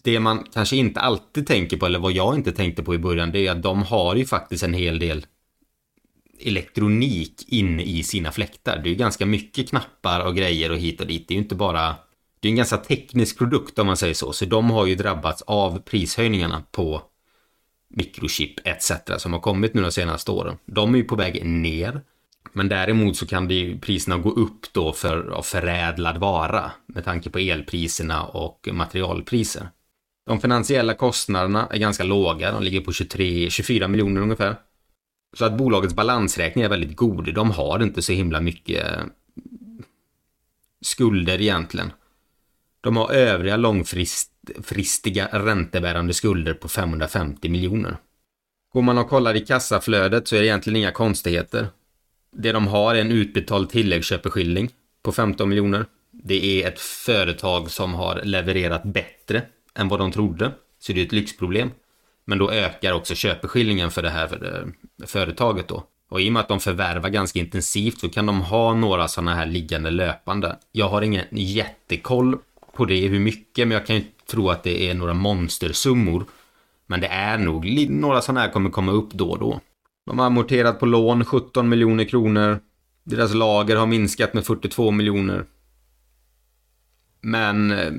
Det 0.04 0.20
man 0.20 0.46
kanske 0.54 0.76
inte 0.76 1.00
alltid 1.00 1.48
tänker 1.48 1.78
på, 1.78 1.86
eller 1.86 2.00
vad 2.00 2.12
jag 2.12 2.36
inte 2.36 2.52
tänkte 2.52 2.84
på 2.84 2.96
i 2.96 2.98
början, 2.98 3.32
det 3.32 3.48
är 3.48 3.52
att 3.52 3.64
de 3.64 3.84
har 3.84 4.16
ju 4.16 4.26
faktiskt 4.26 4.64
en 4.64 4.74
hel 4.74 5.00
del 5.00 5.26
elektronik 6.40 7.46
inne 7.48 7.84
i 7.84 8.04
sina 8.04 8.32
fläktar. 8.32 8.78
Det 8.78 8.90
är 8.90 8.92
ju 8.92 8.96
ganska 8.96 9.26
mycket 9.26 9.70
knappar 9.70 10.26
och 10.26 10.36
grejer 10.36 10.72
och 10.72 10.78
hit 10.78 11.02
och 11.02 11.08
dit. 11.08 11.28
Det 11.28 11.32
är 11.32 11.36
ju 11.36 11.42
inte 11.42 11.56
bara... 11.56 11.96
Det 12.40 12.48
är 12.48 12.50
en 12.50 12.56
ganska 12.56 12.78
teknisk 12.78 13.38
produkt 13.38 13.80
om 13.80 13.88
man 13.88 13.98
säger 13.98 14.14
så. 14.14 14.34
Så 14.34 14.46
de 14.46 14.70
har 14.70 14.86
ju 14.86 14.96
drabbats 14.96 15.42
av 15.42 15.80
prishöjningarna 15.80 16.64
på 16.72 17.02
mikrochip 17.90 18.68
etc. 18.68 18.92
som 19.18 19.34
har 19.34 19.40
kommit 19.40 19.74
nu 19.74 19.82
de 19.82 19.92
senaste 19.92 20.32
åren. 20.32 20.58
De 20.66 20.94
är 20.94 20.98
ju 20.98 21.04
på 21.04 21.16
väg 21.16 21.46
ner. 21.46 22.02
Men 22.54 22.70
däremot 22.70 23.18
så 23.18 23.28
kan 23.28 23.48
det 23.48 23.54
ju 23.54 23.80
priserna 23.80 24.18
gå 24.18 24.30
upp 24.30 24.74
då 24.74 24.94
för 24.94 25.42
förädlad 25.42 26.18
vara 26.18 26.72
med 26.86 27.06
tanke 27.06 27.30
på 27.30 27.40
elpriserna 27.40 28.24
och 28.26 28.70
materialpriser. 28.72 29.70
De 30.26 30.42
finansiella 30.42 30.94
kostnaderna 30.94 31.68
är 31.72 31.78
ganska 31.78 32.04
låga. 32.04 32.52
De 32.52 32.64
ligger 32.64 32.82
på 32.82 32.92
23, 32.92 33.50
24 33.50 33.88
miljoner 33.88 34.22
ungefär. 34.22 34.56
Så 35.38 35.46
att 35.46 35.58
bolagets 35.58 35.94
balansräkning 35.94 36.64
är 36.64 36.70
väldigt 36.70 36.96
god. 36.96 37.34
De 37.34 37.52
har 37.52 37.84
inte 37.84 38.02
så 38.02 38.14
himla 38.14 38.42
mycket 38.42 38.92
eh, 38.92 39.04
skulder 40.82 41.42
egentligen. 41.42 41.92
De 42.82 42.98
har 42.98 43.12
övriga 43.12 43.58
kortfristiga 44.46 45.28
räntebärande 45.32 46.14
skulder 46.14 46.54
på 46.54 46.68
550 46.68 47.50
miljoner. 47.50 47.98
Går 48.74 48.82
man 48.82 48.98
och 48.98 49.10
kollar 49.10 49.36
i 49.36 49.46
kassaflödet 49.46 50.28
så 50.28 50.36
är 50.36 50.40
det 50.40 50.46
egentligen 50.46 50.78
inga 50.78 50.92
konstigheter. 50.92 51.68
Det 52.32 52.52
de 52.52 52.68
har 52.68 52.96
är 52.96 53.02
en 53.02 53.12
utbetald 53.12 53.70
tilläggsköpeskilling 53.70 54.70
på 55.04 55.12
15 55.12 55.50
miljoner. 55.50 55.86
Det 56.12 56.64
är 56.64 56.68
ett 56.68 56.80
företag 56.80 57.72
som 57.72 57.94
har 57.94 58.22
levererat 58.24 58.84
bättre 58.84 59.42
än 59.76 59.88
vad 59.88 60.00
de 60.00 60.12
trodde. 60.12 60.52
Så 60.80 60.94
det 60.94 61.02
är 61.02 61.06
ett 61.06 61.12
lyxproblem. 61.12 61.72
Men 62.26 62.38
då 62.38 62.52
ökar 62.52 62.94
också 62.94 63.16
köpeskillingen 63.16 63.92
för 63.92 64.02
det 64.02 64.10
här 64.10 64.28
för 64.28 64.38
det, 64.38 65.08
företaget 65.08 65.68
då. 65.68 65.84
Och 66.10 66.22
i 66.22 66.30
och 66.30 66.34
med 66.34 66.40
att 66.40 66.48
de 66.48 66.60
förvärvar 66.60 67.10
ganska 67.10 67.40
intensivt 67.40 68.00
så 68.00 68.10
kan 68.10 68.26
de 68.26 68.42
ha 68.42 68.74
några 68.74 69.08
sådana 69.08 69.36
här 69.36 69.46
liggande 69.46 69.92
löpande. 69.92 70.58
Jag 70.72 70.90
har 70.90 71.02
ingen 71.02 71.26
jättekoll 71.32 72.38
på 72.76 72.86
det 72.86 73.08
hur 73.08 73.20
mycket, 73.20 73.68
men 73.68 73.78
jag 73.78 73.86
kan 73.86 73.96
ju 73.96 74.04
tro 74.28 74.50
att 74.50 74.64
det 74.64 74.90
är 74.90 74.94
några 74.94 75.14
monstersummor. 75.14 76.26
Men 76.88 77.02
det 77.02 77.08
är 77.08 77.38
nog 77.38 77.90
några 77.90 78.22
sådana 78.22 78.40
här 78.40 78.52
kommer 78.52 78.70
komma 78.70 78.92
upp 78.92 79.14
då 79.14 79.32
och 79.32 79.40
då. 79.40 79.60
De 80.06 80.20
har 80.20 80.26
amorterat 80.26 80.80
på 80.80 80.86
lån 80.86 81.26
17 81.26 81.70
miljoner 81.70 82.06
kronor. 82.06 82.60
Deras 83.04 83.34
lager 83.34 83.76
har 83.76 83.86
minskat 83.86 84.34
med 84.34 84.46
42 84.46 84.92
miljoner. 84.92 85.46
Men 87.22 87.72
eh, 87.72 87.92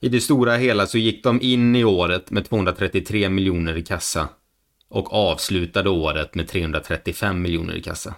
i 0.00 0.08
det 0.08 0.20
stora 0.20 0.56
hela 0.56 0.86
så 0.86 0.98
gick 0.98 1.24
de 1.24 1.42
in 1.42 1.76
i 1.76 1.84
året 1.84 2.30
med 2.30 2.48
233 2.48 3.28
miljoner 3.28 3.76
i 3.76 3.82
kassa 3.82 4.28
och 4.88 5.14
avslutade 5.14 5.90
året 5.90 6.34
med 6.34 6.48
335 6.48 7.42
miljoner 7.42 7.74
i 7.74 7.82
kassa. 7.82 8.14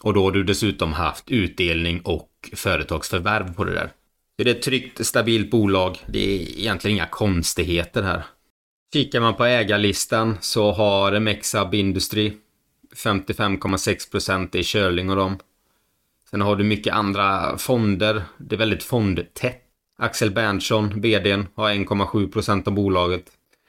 Och 0.00 0.14
då 0.14 0.24
har 0.24 0.32
du 0.32 0.44
dessutom 0.44 0.92
haft 0.92 1.30
utdelning 1.30 2.00
och 2.00 2.30
företagsförvärv 2.52 3.54
på 3.54 3.64
det 3.64 3.74
där. 3.74 3.90
Det 4.38 4.50
är 4.50 4.54
ett 4.54 4.62
tryggt, 4.62 5.06
stabilt 5.06 5.50
bolag. 5.50 5.98
Det 6.06 6.18
är 6.18 6.58
egentligen 6.58 6.96
inga 6.96 7.06
konstigheter 7.06 8.02
här. 8.02 8.24
Kikar 8.92 9.20
man 9.20 9.34
på 9.34 9.44
ägarlistan 9.44 10.38
så 10.40 10.72
har 10.72 11.20
Mexab 11.20 11.74
Industry 11.74 12.32
55,6% 12.96 14.56
i 14.56 14.62
Körling 14.64 15.10
och 15.10 15.16
dem. 15.16 15.38
Sen 16.30 16.40
har 16.40 16.56
du 16.56 16.64
mycket 16.64 16.94
andra 16.94 17.58
fonder. 17.58 18.22
Det 18.38 18.54
är 18.54 18.58
väldigt 18.58 18.82
fondtätt. 18.82 19.62
Axel 19.98 20.30
Berntsson, 20.30 21.00
VDn, 21.00 21.46
har 21.54 21.70
1,7% 21.70 22.68
av 22.68 22.74
bolaget. 22.74 23.24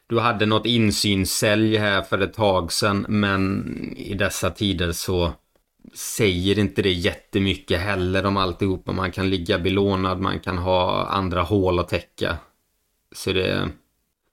Du 0.07 0.19
hade 0.19 0.45
något 0.45 0.65
insynssälj 0.65 1.77
här 1.77 2.01
för 2.01 2.19
ett 2.19 2.33
tag 2.33 2.71
sedan, 2.71 3.05
men 3.09 3.73
i 3.97 4.13
dessa 4.13 4.49
tider 4.49 4.91
så 4.91 5.33
säger 5.93 6.59
inte 6.59 6.81
det 6.81 6.91
jättemycket 6.91 7.79
heller 7.79 8.25
om 8.25 8.37
alltihopa. 8.37 8.91
Man 8.91 9.11
kan 9.11 9.29
ligga 9.29 9.59
belånad, 9.59 10.19
man 10.19 10.39
kan 10.39 10.57
ha 10.57 11.05
andra 11.05 11.41
hål 11.41 11.79
att 11.79 11.87
täcka. 11.87 12.37
Så 13.15 13.33
det, 13.33 13.69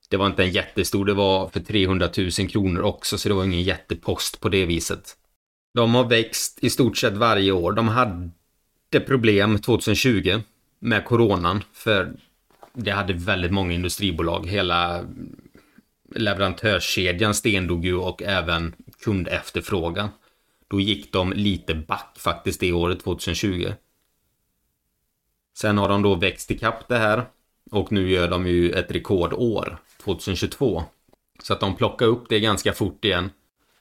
det 0.09 0.17
var 0.17 0.27
inte 0.27 0.43
en 0.43 0.51
jättestor, 0.51 1.05
det 1.05 1.15
var 1.15 1.49
för 1.49 1.61
300 1.61 2.09
000 2.17 2.31
kronor 2.31 2.83
också, 2.83 3.19
så 3.19 3.29
det 3.29 3.35
var 3.35 3.45
ingen 3.45 3.63
jättepost 3.63 4.41
på 4.41 4.49
det 4.49 4.67
viset. 4.67 5.17
De 5.75 5.95
har 5.95 6.05
växt 6.05 6.59
i 6.63 6.71
stort 6.71 6.97
sett 6.97 7.15
varje 7.15 7.53
år. 7.53 7.73
De 7.73 7.89
hade 7.89 9.01
problem 9.07 9.59
2020 9.59 10.41
med 10.79 11.05
coronan, 11.05 11.65
för 11.73 12.13
det 12.75 12.91
hade 12.91 13.13
väldigt 13.13 13.53
många 13.53 13.73
industribolag. 13.73 14.47
Hela 14.47 15.05
leverantörskedjan 16.15 17.35
stendog 17.35 17.85
ju 17.85 17.97
och 17.97 18.23
även 18.23 18.75
kundefterfrågan. 19.05 20.09
Då 20.69 20.81
gick 20.81 21.13
de 21.13 21.33
lite 21.33 21.75
back 21.75 22.17
faktiskt 22.19 22.61
det 22.61 22.73
året 22.73 23.01
2020. 23.01 23.73
Sen 25.57 25.79
har 25.79 25.89
de 25.89 26.03
då 26.03 26.15
växt 26.15 26.51
ikapp 26.51 26.89
det 26.89 26.99
här 26.99 27.27
och 27.71 27.93
nu 27.93 28.11
gör 28.11 28.29
de 28.29 28.47
ju 28.47 28.71
ett 28.71 28.91
rekordår 28.91 29.79
2022. 30.05 30.85
Så 31.43 31.53
att 31.53 31.61
de 31.61 31.77
plockar 31.77 32.07
upp 32.07 32.29
det 32.29 32.41
ganska 32.41 32.73
fort 32.73 33.05
igen. 33.05 33.31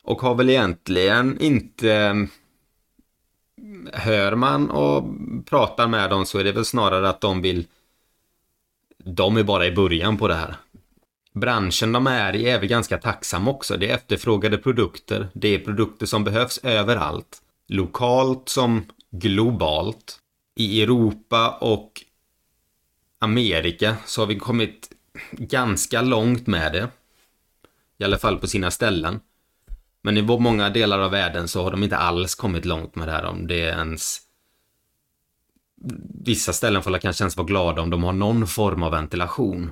Och 0.04 0.22
har 0.22 0.36
väl 0.36 0.50
egentligen 0.50 1.42
inte... 1.42 1.92
Mm, 1.92 3.90
hör 3.94 4.36
man 4.36 4.70
och 4.70 5.04
pratar 5.46 5.88
med 5.88 6.10
dem 6.10 6.26
så 6.26 6.40
är 6.40 6.44
det 6.44 6.52
väl 6.52 6.66
snarare 6.66 7.10
att 7.10 7.22
de 7.22 7.42
vill... 7.42 7.68
De 8.98 9.38
är 9.38 9.44
bara 9.44 9.66
i 9.66 9.72
början 9.72 10.18
på 10.18 10.28
det 10.28 10.36
här 10.36 10.56
branschen 11.36 11.92
de 11.92 12.08
är 12.08 12.36
i 12.36 12.50
är 12.50 12.60
väl 12.60 12.68
ganska 12.68 12.98
tacksam 12.98 13.48
också. 13.48 13.78
Det 13.78 13.90
är 13.90 13.96
efterfrågade 13.96 14.58
produkter. 14.58 15.28
Det 15.34 15.48
är 15.48 15.60
produkter 15.60 16.06
som 16.06 16.24
behövs 16.24 16.60
överallt. 16.64 17.42
Lokalt 17.68 18.50
som 18.50 18.86
globalt. 19.12 20.20
I 20.56 20.82
Europa 20.82 21.58
och 21.62 21.92
Amerika 23.20 23.96
så 24.06 24.22
har 24.22 24.28
vi 24.28 24.36
kommit 24.36 24.90
ganska 25.32 26.02
långt 26.02 26.48
med 26.48 26.74
det. 26.74 26.90
I 27.98 28.04
alla 28.04 28.18
fall 28.18 28.38
på 28.38 28.48
sina 28.48 28.72
ställen. 28.72 29.20
Men 30.02 30.18
i 30.18 30.22
många 30.22 30.70
delar 30.70 31.00
av 31.00 31.12
världen 31.12 31.48
så 31.48 31.64
har 31.64 31.72
de 31.72 31.84
inte 31.84 31.98
alls 31.98 32.36
kommit 32.36 32.66
långt 32.66 32.96
med 32.96 33.08
det 33.08 33.12
här 33.12 33.26
om 33.26 33.48
det 33.48 33.62
är 33.62 33.78
ens 33.78 34.22
Vissa 36.26 36.54
ställen 36.54 36.84
får 36.84 36.98
kanske 36.98 37.24
ens 37.24 37.38
vara 37.38 37.48
glada 37.48 37.82
om 37.82 37.90
de 37.90 38.04
har 38.04 38.14
någon 38.14 38.48
form 38.48 38.84
av 38.84 38.92
ventilation. 38.92 39.72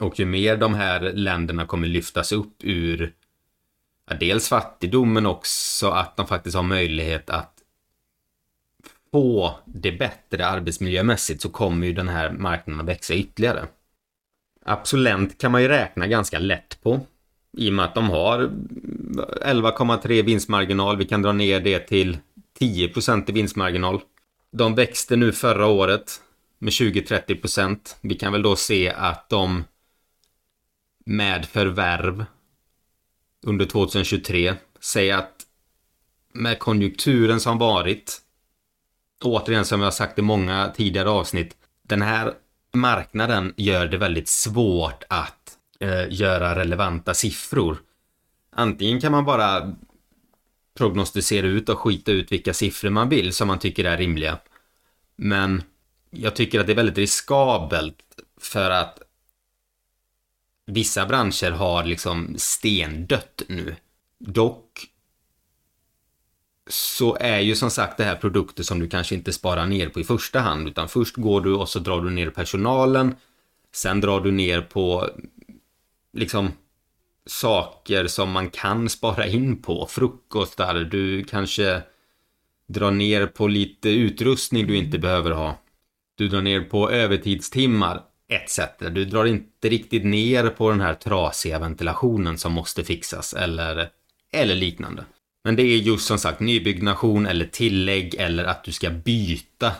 Och 0.00 0.18
ju 0.18 0.26
mer 0.26 0.56
de 0.56 0.74
här 0.74 1.00
länderna 1.00 1.66
kommer 1.66 1.88
lyftas 1.88 2.32
upp 2.32 2.56
ur 2.62 3.12
ja, 4.10 4.16
dels 4.20 4.48
fattigdom 4.48 5.12
men 5.12 5.26
också 5.26 5.88
att 5.88 6.16
de 6.16 6.26
faktiskt 6.26 6.56
har 6.56 6.62
möjlighet 6.62 7.30
att 7.30 7.52
få 9.12 9.58
det 9.64 9.92
bättre 9.92 10.46
arbetsmiljömässigt 10.46 11.42
så 11.42 11.48
kommer 11.48 11.86
ju 11.86 11.92
den 11.92 12.08
här 12.08 12.30
marknaden 12.30 12.80
att 12.80 12.88
växa 12.88 13.14
ytterligare. 13.14 13.66
Absolent 14.64 15.38
kan 15.38 15.52
man 15.52 15.62
ju 15.62 15.68
räkna 15.68 16.06
ganska 16.06 16.38
lätt 16.38 16.82
på. 16.82 17.00
I 17.56 17.68
och 17.68 17.72
med 17.72 17.84
att 17.84 17.94
de 17.94 18.10
har 18.10 18.38
11,3 18.38 20.22
vinstmarginal. 20.22 20.96
Vi 20.96 21.04
kan 21.04 21.22
dra 21.22 21.32
ner 21.32 21.60
det 21.60 21.78
till 21.78 22.18
10% 22.60 23.30
i 23.30 23.32
vinstmarginal. 23.32 24.00
De 24.50 24.74
växte 24.74 25.16
nu 25.16 25.32
förra 25.32 25.66
året 25.66 26.20
med 26.58 26.70
20-30. 26.70 27.94
Vi 28.00 28.14
kan 28.14 28.32
väl 28.32 28.42
då 28.42 28.56
se 28.56 28.90
att 28.90 29.28
de 29.28 29.64
med 31.06 31.46
förvärv 31.46 32.24
under 33.42 33.66
2023 33.66 34.54
Säg 34.80 35.10
att 35.10 35.46
med 36.32 36.58
konjunkturen 36.58 37.40
som 37.40 37.58
varit 37.58 38.20
återigen 39.24 39.64
som 39.64 39.80
jag 39.80 39.86
har 39.86 39.92
sagt 39.92 40.18
i 40.18 40.22
många 40.22 40.72
tidigare 40.76 41.10
avsnitt 41.10 41.56
den 41.82 42.02
här 42.02 42.34
marknaden 42.72 43.54
gör 43.56 43.86
det 43.86 43.98
väldigt 43.98 44.28
svårt 44.28 45.04
att 45.08 45.58
eh, 45.80 46.12
göra 46.12 46.56
relevanta 46.56 47.14
siffror. 47.14 47.78
Antingen 48.50 49.00
kan 49.00 49.12
man 49.12 49.24
bara 49.24 49.76
prognostisera 50.78 51.46
ut 51.46 51.68
och 51.68 51.78
skita 51.78 52.12
ut 52.12 52.32
vilka 52.32 52.54
siffror 52.54 52.90
man 52.90 53.08
vill 53.08 53.32
som 53.32 53.48
man 53.48 53.58
tycker 53.58 53.84
är 53.84 53.96
rimliga. 53.96 54.38
Men 55.16 55.62
jag 56.10 56.36
tycker 56.36 56.60
att 56.60 56.66
det 56.66 56.72
är 56.72 56.76
väldigt 56.76 56.98
riskabelt 56.98 57.98
för 58.40 58.70
att 58.70 58.98
vissa 60.66 61.06
branscher 61.06 61.50
har 61.50 61.84
liksom 61.84 62.34
stendött 62.38 63.42
nu. 63.48 63.76
Dock 64.18 64.86
så 66.68 67.16
är 67.20 67.40
ju 67.40 67.56
som 67.56 67.70
sagt 67.70 67.96
det 67.96 68.04
här 68.04 68.16
produkter 68.16 68.62
som 68.62 68.78
du 68.78 68.88
kanske 68.88 69.14
inte 69.14 69.32
sparar 69.32 69.66
ner 69.66 69.88
på 69.88 70.00
i 70.00 70.04
första 70.04 70.40
hand 70.40 70.68
utan 70.68 70.88
först 70.88 71.16
går 71.16 71.40
du 71.40 71.54
och 71.54 71.68
så 71.68 71.78
drar 71.78 72.00
du 72.00 72.10
ner 72.10 72.30
personalen 72.30 73.14
sen 73.76 74.00
drar 74.00 74.20
du 74.20 74.32
ner 74.32 74.60
på 74.60 75.10
liksom 76.12 76.52
saker 77.26 78.06
som 78.06 78.30
man 78.30 78.50
kan 78.50 78.88
spara 78.88 79.26
in 79.26 79.62
på. 79.62 79.86
Frukostar 79.86 80.74
du 80.74 81.24
kanske 81.24 81.82
drar 82.68 82.90
ner 82.90 83.26
på 83.26 83.48
lite 83.48 83.88
utrustning 83.88 84.66
du 84.66 84.76
inte 84.76 84.98
behöver 84.98 85.30
ha. 85.30 85.58
Du 86.14 86.28
drar 86.28 86.42
ner 86.42 86.60
på 86.60 86.90
övertidstimmar 86.90 88.02
etc. 88.28 88.60
Du 88.78 89.04
drar 89.04 89.24
inte 89.24 89.68
riktigt 89.68 90.04
ner 90.04 90.48
på 90.48 90.70
den 90.70 90.80
här 90.80 90.94
trasiga 90.94 91.58
ventilationen 91.58 92.38
som 92.38 92.52
måste 92.52 92.84
fixas 92.84 93.34
eller, 93.34 93.88
eller 94.32 94.54
liknande. 94.54 95.04
Men 95.44 95.56
det 95.56 95.62
är 95.62 95.76
just 95.76 96.06
som 96.06 96.18
sagt 96.18 96.40
nybyggnation 96.40 97.26
eller 97.26 97.44
tillägg 97.44 98.14
eller 98.14 98.44
att 98.44 98.64
du 98.64 98.72
ska 98.72 98.90
byta 98.90 99.72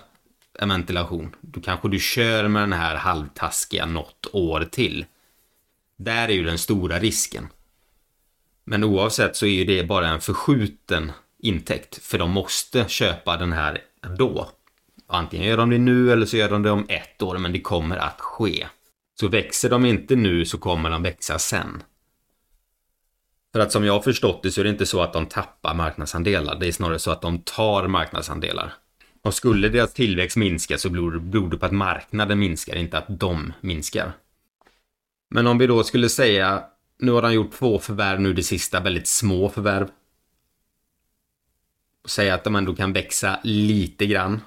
en 0.58 0.68
ventilation. 0.68 1.36
Då 1.40 1.60
kanske 1.60 1.88
du 1.88 1.98
kör 1.98 2.48
med 2.48 2.62
den 2.62 2.72
här 2.72 2.96
halvtaskiga 2.96 3.86
något 3.86 4.26
år 4.32 4.68
till. 4.70 5.04
Där 5.98 6.28
är 6.28 6.32
ju 6.32 6.44
den 6.44 6.58
stora 6.58 6.98
risken. 6.98 7.48
Men 8.64 8.84
oavsett 8.84 9.36
så 9.36 9.46
är 9.46 9.50
ju 9.50 9.64
det 9.64 9.84
bara 9.84 10.08
en 10.08 10.20
förskjuten 10.20 11.12
intäkt. 11.38 11.96
För 12.02 12.18
de 12.18 12.30
måste 12.30 12.84
köpa 12.88 13.36
den 13.36 13.52
här 13.52 13.78
ändå. 14.04 14.50
Antingen 15.06 15.46
gör 15.46 15.56
de 15.56 15.70
det 15.70 15.78
nu 15.78 16.12
eller 16.12 16.26
så 16.26 16.36
gör 16.36 16.48
de 16.48 16.62
det 16.62 16.70
om 16.70 16.86
ett 16.88 17.22
år, 17.22 17.38
men 17.38 17.52
det 17.52 17.60
kommer 17.60 17.96
att 17.96 18.20
ske. 18.20 18.66
Så 19.20 19.28
växer 19.28 19.70
de 19.70 19.84
inte 19.84 20.16
nu 20.16 20.44
så 20.44 20.58
kommer 20.58 20.90
de 20.90 21.02
växa 21.02 21.38
sen. 21.38 21.82
För 23.52 23.60
att 23.60 23.72
som 23.72 23.84
jag 23.84 23.92
har 23.92 24.00
förstått 24.00 24.42
det 24.42 24.50
så 24.50 24.60
är 24.60 24.64
det 24.64 24.70
inte 24.70 24.86
så 24.86 25.02
att 25.02 25.12
de 25.12 25.26
tappar 25.26 25.74
marknadsandelar. 25.74 26.58
Det 26.60 26.66
är 26.66 26.72
snarare 26.72 26.98
så 26.98 27.10
att 27.10 27.22
de 27.22 27.38
tar 27.38 27.88
marknadsandelar. 27.88 28.72
Och 29.22 29.34
skulle 29.34 29.68
deras 29.68 29.92
tillväxt 29.92 30.36
minska 30.36 30.78
så 30.78 30.90
beror 30.90 31.50
det 31.50 31.58
på 31.58 31.66
att 31.66 31.72
marknaden 31.72 32.38
minskar, 32.38 32.76
inte 32.76 32.98
att 32.98 33.20
de 33.20 33.52
minskar. 33.60 34.12
Men 35.30 35.46
om 35.46 35.58
vi 35.58 35.66
då 35.66 35.84
skulle 35.84 36.08
säga, 36.08 36.64
nu 36.98 37.12
har 37.12 37.22
de 37.22 37.32
gjort 37.32 37.52
två 37.52 37.78
förvärv 37.78 38.20
nu 38.20 38.32
det 38.32 38.42
sista, 38.42 38.80
väldigt 38.80 39.06
små 39.06 39.48
förvärv. 39.48 39.88
Och 42.02 42.10
säga 42.10 42.34
att 42.34 42.44
de 42.44 42.56
ändå 42.56 42.74
kan 42.74 42.92
växa 42.92 43.38
lite 43.42 44.06
grann. 44.06 44.40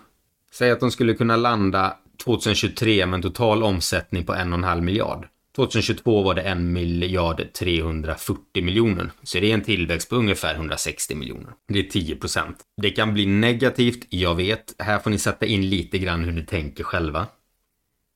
Säg 0.53 0.71
att 0.71 0.79
de 0.79 0.91
skulle 0.91 1.13
kunna 1.13 1.35
landa 1.35 1.97
2023 2.23 3.05
med 3.05 3.17
en 3.17 3.21
total 3.21 3.63
omsättning 3.63 4.25
på 4.25 4.33
en 4.33 4.53
och 4.53 4.57
en 4.59 4.63
halv 4.63 4.83
miljard. 4.83 5.27
2022 5.55 6.23
var 6.23 6.33
det 6.33 6.41
1 6.41 6.57
miljard 6.57 7.53
340 7.53 8.63
miljoner. 8.63 9.11
Så 9.23 9.39
det 9.39 9.51
är 9.51 9.53
en 9.53 9.63
tillväxt 9.63 10.09
på 10.09 10.15
ungefär 10.15 10.55
160 10.55 11.15
miljoner. 11.15 11.53
Det 11.67 11.79
är 11.79 11.83
10 11.83 12.15
procent. 12.15 12.57
Det 12.81 12.91
kan 12.91 13.13
bli 13.13 13.25
negativt, 13.25 14.05
jag 14.09 14.35
vet. 14.35 14.75
Här 14.79 14.99
får 14.99 15.09
ni 15.09 15.17
sätta 15.17 15.45
in 15.45 15.69
lite 15.69 15.97
grann 15.97 16.23
hur 16.23 16.31
ni 16.31 16.45
tänker 16.45 16.83
själva. 16.83 17.27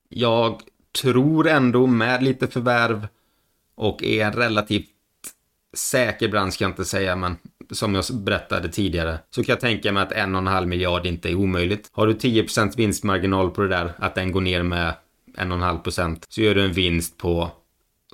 Jag 0.09 0.61
tror 1.01 1.47
ändå 1.47 1.87
med 1.87 2.23
lite 2.23 2.47
förvärv 2.47 3.07
och 3.75 4.03
är 4.03 4.25
en 4.25 4.33
relativt 4.33 4.89
säker 5.73 6.27
bransch 6.27 6.53
ska 6.53 6.63
jag 6.63 6.71
inte 6.71 6.85
säga, 6.85 7.15
men 7.15 7.37
som 7.73 7.95
jag 7.95 8.03
berättade 8.13 8.69
tidigare, 8.69 9.19
så 9.29 9.43
kan 9.43 9.53
jag 9.53 9.59
tänka 9.59 9.91
mig 9.91 10.03
att 10.03 10.11
en 10.11 10.35
och 10.35 10.41
en 10.41 10.47
halv 10.47 10.67
miljard 10.67 11.05
inte 11.05 11.29
är 11.29 11.35
omöjligt. 11.35 11.89
Har 11.91 12.07
du 12.07 12.13
10% 12.13 12.77
vinstmarginal 12.77 13.51
på 13.51 13.61
det 13.61 13.67
där, 13.67 13.93
att 13.97 14.15
den 14.15 14.31
går 14.31 14.41
ner 14.41 14.63
med 14.63 14.93
en 15.37 15.51
och 15.51 15.57
en 15.57 15.63
halv 15.63 15.79
procent, 15.79 16.25
så 16.29 16.41
gör 16.41 16.55
du 16.55 16.65
en 16.65 16.73
vinst 16.73 17.17
på 17.17 17.51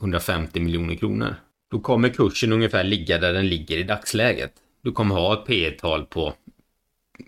150 0.02 0.60
miljoner 0.60 0.96
kronor. 0.96 1.36
Då 1.72 1.80
kommer 1.80 2.10
kursen 2.10 2.54
ungefär 2.54 2.84
ligga 2.84 3.18
där 3.18 3.34
den 3.34 3.48
ligger 3.48 3.78
i 3.78 3.84
dagsläget. 3.84 4.54
Du 4.84 4.92
kommer 4.92 5.16
ha 5.16 5.34
ett 5.34 5.46
P 5.46 5.72
tal 5.72 6.06
på 6.06 6.34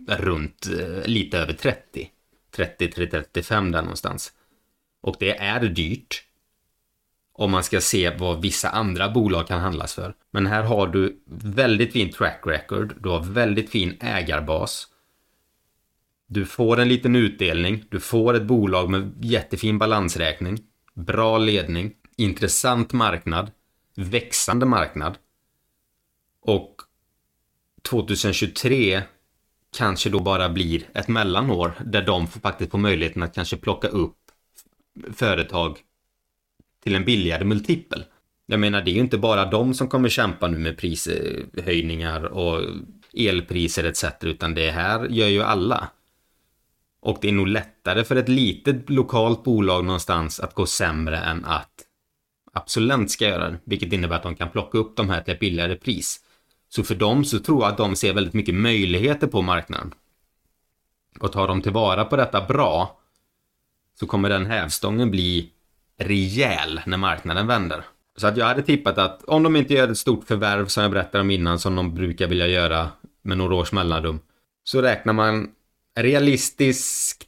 runt 0.08 0.68
eh, 0.80 1.08
lite 1.08 1.38
över 1.38 1.54
30. 1.54 2.10
30-35 2.56 3.72
där 3.72 3.82
någonstans. 3.82 4.34
Och 5.02 5.16
det 5.20 5.38
är 5.38 5.60
dyrt. 5.60 6.24
Om 7.42 7.52
man 7.52 7.64
ska 7.64 7.82
se 7.82 8.18
vad 8.18 8.42
vissa 8.42 8.70
andra 8.70 9.10
bolag 9.10 9.48
kan 9.48 9.62
handlas 9.62 9.94
för. 9.94 10.16
Men 10.32 10.48
här 10.48 10.64
har 10.64 10.88
du 10.88 11.24
väldigt 11.26 11.94
fin 11.94 12.12
track 12.12 12.42
record. 12.46 12.96
Du 13.04 13.10
har 13.10 13.24
väldigt 13.24 13.70
fin 13.70 13.98
ägarbas. 14.00 14.88
Du 16.28 16.46
får 16.46 16.80
en 16.80 16.88
liten 16.88 17.16
utdelning. 17.16 17.86
Du 17.90 18.00
får 18.00 18.34
ett 18.34 18.44
bolag 18.44 18.90
med 18.90 19.26
jättefin 19.26 19.78
balansräkning. 19.78 20.60
Bra 20.94 21.38
ledning. 21.38 21.94
Intressant 22.18 22.94
marknad. 22.94 23.52
Växande 23.96 24.66
marknad. 24.66 25.18
Och 26.42 26.76
2023 27.90 29.02
kanske 29.78 30.10
då 30.10 30.20
bara 30.20 30.50
blir 30.50 30.90
ett 30.94 31.08
mellanår 31.08 31.74
där 31.86 32.02
de 32.02 32.28
faktiskt 32.28 32.72
får 32.72 32.78
möjligheten 32.78 33.24
att 33.24 33.36
kanske 33.36 33.58
plocka 33.58 33.88
upp 33.88 34.18
företag 35.14 35.80
till 36.84 36.96
en 36.96 37.06
billigare 37.06 37.44
multipel. 37.44 38.04
Jag 38.46 38.60
menar, 38.60 38.82
det 38.82 38.92
är 38.92 38.94
ju 38.94 39.00
inte 39.00 39.18
bara 39.18 39.46
de 39.46 39.74
som 39.74 39.88
kommer 39.88 40.10
kämpa 40.10 40.48
nu 40.48 40.58
med 40.58 40.78
prishöjningar 40.78 42.24
och 42.24 42.62
elpriser 43.14 43.84
etc. 43.84 44.06
Utan 44.22 44.54
det 44.54 44.72
här 44.72 45.08
gör 45.08 45.28
ju 45.28 45.42
alla. 45.42 45.90
Och 47.02 47.18
det 47.22 47.28
är 47.28 47.32
nog 47.32 47.48
lättare 47.48 48.04
för 48.04 48.16
ett 48.16 48.30
litet 48.30 48.90
lokalt 48.90 49.44
bolag 49.44 49.86
någonstans 49.86 50.40
att 50.40 50.56
gå 50.56 50.66
sämre 50.66 51.18
än 51.18 51.46
att 51.46 51.72
absolut 52.54 53.12
ska 53.12 53.28
göra 53.28 53.50
det, 53.50 53.60
vilket 53.64 53.94
innebär 53.94 54.16
att 54.16 54.24
de 54.24 54.36
kan 54.36 54.50
plocka 54.50 54.78
upp 54.78 54.96
de 54.96 55.10
här 55.10 55.22
till 55.22 55.34
ett 55.34 55.40
billigare 55.40 55.76
pris. 55.76 56.20
Så 56.70 56.84
för 56.84 56.96
dem 56.96 57.26
så 57.26 57.40
tror 57.40 57.62
jag 57.62 57.72
att 57.72 57.78
de 57.78 57.96
ser 57.96 58.14
väldigt 58.14 58.34
mycket 58.34 58.56
möjligheter 58.56 59.28
på 59.28 59.42
marknaden. 59.42 59.94
Och 61.20 61.32
tar 61.32 61.48
de 61.48 61.62
tillvara 61.62 62.06
på 62.06 62.16
detta 62.16 62.46
bra 62.46 63.00
så 64.00 64.08
kommer 64.08 64.30
den 64.30 64.46
hävstången 64.46 65.12
bli 65.12 65.52
rejäl 66.04 66.82
när 66.86 66.98
marknaden 66.98 67.48
vänder. 67.48 67.84
Så 68.18 68.28
att 68.28 68.38
jag 68.38 68.46
hade 68.46 68.62
tippat 68.62 68.98
att 68.98 69.24
om 69.24 69.44
de 69.44 69.56
inte 69.56 69.74
gör 69.74 69.92
ett 69.92 69.98
stort 69.98 70.28
förvärv 70.28 70.68
som 70.68 70.84
jag 70.84 70.92
berättade 70.92 71.22
om 71.22 71.32
innan 71.32 71.60
som 71.60 71.76
de 71.76 71.96
brukar 71.96 72.28
vilja 72.28 72.48
göra 72.48 72.90
med 73.22 73.38
några 73.38 73.56
års 73.56 73.72
mellanrum 73.72 74.20
så 74.64 74.82
räknar 74.82 75.14
man 75.14 75.50
realistiskt 76.00 77.28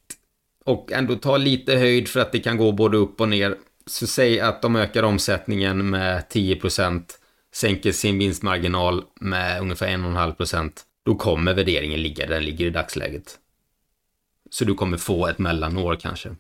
och 0.66 0.92
ändå 0.92 1.16
ta 1.16 1.38
lite 1.38 1.76
höjd 1.76 2.08
för 2.08 2.20
att 2.20 2.32
det 2.32 2.40
kan 2.40 2.58
gå 2.58 2.72
både 2.72 2.98
upp 2.98 3.22
och 3.22 3.30
ner. 3.30 3.56
Så 3.86 4.08
säg 4.08 4.40
att 4.40 4.62
de 4.62 4.76
ökar 4.76 5.04
omsättningen 5.04 5.90
med 5.90 6.24
10%, 6.32 7.04
sänker 7.54 7.92
sin 7.92 8.20
vinstmarginal 8.20 9.04
med 9.22 9.62
ungefär 9.62 9.88
1,5%. 9.88 10.72
Då 11.06 11.16
kommer 11.16 11.54
värderingen 11.54 12.02
ligga 12.02 12.26
där 12.26 12.34
den 12.34 12.44
ligger 12.44 12.66
i 12.66 12.70
dagsläget. 12.70 13.40
Så 14.50 14.66
du 14.66 14.74
kommer 14.74 14.98
få 14.98 15.28
ett 15.28 15.40
mellanår 15.40 15.96
kanske. 15.96 16.36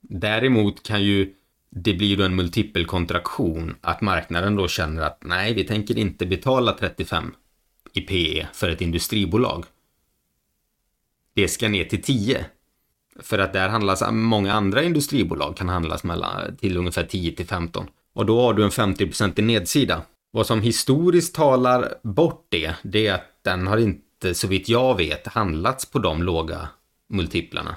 Däremot 0.00 0.82
kan 0.82 1.02
ju 1.02 1.34
det 1.70 1.94
blir 1.94 2.16
då 2.16 2.24
en 2.24 2.36
multipelkontraktion 2.36 3.76
att 3.80 4.00
marknaden 4.00 4.56
då 4.56 4.68
känner 4.68 5.02
att 5.02 5.22
nej, 5.24 5.54
vi 5.54 5.64
tänker 5.64 5.98
inte 5.98 6.26
betala 6.26 6.72
35 6.72 7.34
i 7.92 8.00
PE 8.00 8.48
för 8.52 8.68
ett 8.68 8.80
industribolag. 8.80 9.64
Det 11.34 11.48
ska 11.48 11.68
ner 11.68 11.84
till 11.84 12.02
10. 12.02 12.46
För 13.20 13.38
att 13.38 13.52
där 13.52 13.68
handlas 13.68 14.02
många 14.10 14.52
andra 14.52 14.82
industribolag 14.82 15.56
kan 15.56 15.68
handlas 15.68 16.04
mellan, 16.04 16.56
till 16.56 16.76
ungefär 16.76 17.04
10 17.04 17.32
till 17.32 17.46
15. 17.46 17.86
Och 18.12 18.26
då 18.26 18.40
har 18.40 18.54
du 18.54 18.64
en 18.64 18.70
50% 18.70 19.40
i 19.40 19.42
nedsida. 19.42 20.02
Vad 20.30 20.46
som 20.46 20.62
historiskt 20.62 21.34
talar 21.34 21.94
bort 22.02 22.46
det, 22.48 22.74
det 22.82 23.06
är 23.06 23.14
att 23.14 23.40
den 23.42 23.66
har 23.66 23.78
inte, 23.78 24.34
så 24.34 24.46
vitt 24.46 24.68
jag 24.68 24.96
vet, 24.96 25.26
handlats 25.26 25.86
på 25.86 25.98
de 25.98 26.22
låga 26.22 26.68
multiplarna. 27.08 27.76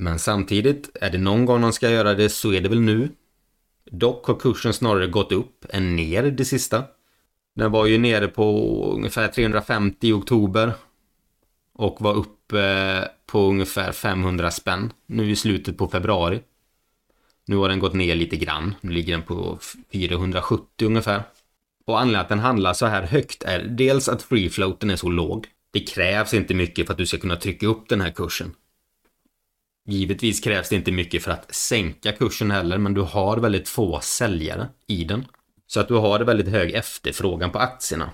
Men 0.00 0.18
samtidigt, 0.18 0.96
är 1.00 1.10
det 1.10 1.18
någon 1.18 1.44
gång 1.44 1.60
de 1.60 1.72
ska 1.72 1.90
göra 1.90 2.14
det 2.14 2.28
så 2.28 2.52
är 2.52 2.60
det 2.60 2.68
väl 2.68 2.80
nu. 2.80 3.08
Dock 3.90 4.26
har 4.26 4.34
kursen 4.34 4.72
snarare 4.72 5.06
gått 5.06 5.32
upp 5.32 5.66
än 5.68 5.96
ner 5.96 6.22
det 6.22 6.44
sista. 6.44 6.84
Den 7.54 7.72
var 7.72 7.86
ju 7.86 7.98
nere 7.98 8.28
på 8.28 8.44
ungefär 8.94 9.28
350 9.28 10.08
i 10.08 10.12
oktober. 10.12 10.72
Och 11.74 12.00
var 12.00 12.14
uppe 12.14 13.08
på 13.26 13.40
ungefär 13.40 13.92
500 13.92 14.50
spänn 14.50 14.92
nu 15.06 15.30
i 15.30 15.36
slutet 15.36 15.78
på 15.78 15.88
februari. 15.88 16.40
Nu 17.46 17.56
har 17.56 17.68
den 17.68 17.78
gått 17.78 17.94
ner 17.94 18.14
lite 18.14 18.36
grann. 18.36 18.74
Nu 18.80 18.92
ligger 18.92 19.12
den 19.12 19.22
på 19.22 19.58
470 19.92 20.86
ungefär. 20.86 21.22
Och 21.86 22.00
anledningen 22.00 22.20
att 22.20 22.28
den 22.28 22.38
handlar 22.38 22.72
så 22.72 22.86
här 22.86 23.02
högt 23.02 23.42
är 23.42 23.62
dels 23.62 24.08
att 24.08 24.22
free 24.22 24.50
floaten 24.50 24.90
är 24.90 24.96
så 24.96 25.08
låg. 25.08 25.46
Det 25.70 25.80
krävs 25.80 26.34
inte 26.34 26.54
mycket 26.54 26.86
för 26.86 26.92
att 26.92 26.98
du 26.98 27.06
ska 27.06 27.18
kunna 27.18 27.36
trycka 27.36 27.66
upp 27.66 27.88
den 27.88 28.00
här 28.00 28.10
kursen. 28.10 28.54
Givetvis 29.86 30.40
krävs 30.40 30.68
det 30.68 30.76
inte 30.76 30.92
mycket 30.92 31.22
för 31.22 31.30
att 31.30 31.54
sänka 31.54 32.12
kursen 32.12 32.50
heller, 32.50 32.78
men 32.78 32.94
du 32.94 33.00
har 33.00 33.36
väldigt 33.36 33.68
få 33.68 34.00
säljare 34.00 34.68
i 34.86 35.04
den. 35.04 35.26
Så 35.66 35.80
att 35.80 35.88
du 35.88 35.94
har 35.94 36.20
väldigt 36.20 36.48
hög 36.48 36.74
efterfrågan 36.74 37.50
på 37.50 37.58
aktierna. 37.58 38.10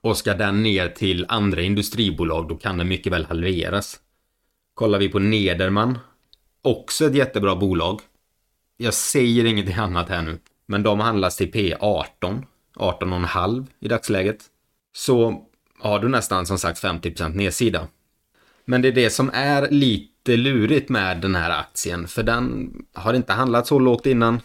Och 0.00 0.16
ska 0.16 0.34
den 0.34 0.62
ner 0.62 0.88
till 0.88 1.26
andra 1.28 1.62
industribolag, 1.62 2.48
då 2.48 2.56
kan 2.56 2.78
den 2.78 2.88
mycket 2.88 3.12
väl 3.12 3.24
halveras. 3.24 4.00
Kollar 4.74 4.98
vi 4.98 5.08
på 5.08 5.18
Nederman, 5.18 5.98
också 6.62 7.06
ett 7.06 7.14
jättebra 7.14 7.56
bolag. 7.56 8.00
Jag 8.76 8.94
säger 8.94 9.44
ingenting 9.44 9.74
annat 9.74 10.08
här 10.08 10.22
nu, 10.22 10.38
men 10.66 10.82
de 10.82 11.00
handlas 11.00 11.36
till 11.36 11.52
P18, 11.52 12.42
18,5 12.76 13.66
i 13.80 13.88
dagsläget. 13.88 14.44
Så 14.92 15.46
har 15.78 15.98
du 15.98 16.08
nästan 16.08 16.46
som 16.46 16.58
sagt 16.58 16.82
50% 16.82 17.34
nedsida. 17.34 17.88
Men 18.70 18.82
det 18.82 18.88
är 18.88 18.92
det 18.92 19.10
som 19.10 19.30
är 19.34 19.70
lite 19.70 20.36
lurigt 20.36 20.88
med 20.88 21.20
den 21.20 21.34
här 21.34 21.50
aktien, 21.50 22.08
för 22.08 22.22
den 22.22 22.72
har 22.92 23.14
inte 23.14 23.32
handlat 23.32 23.66
så 23.66 23.78
lågt 23.78 24.06
innan. 24.06 24.40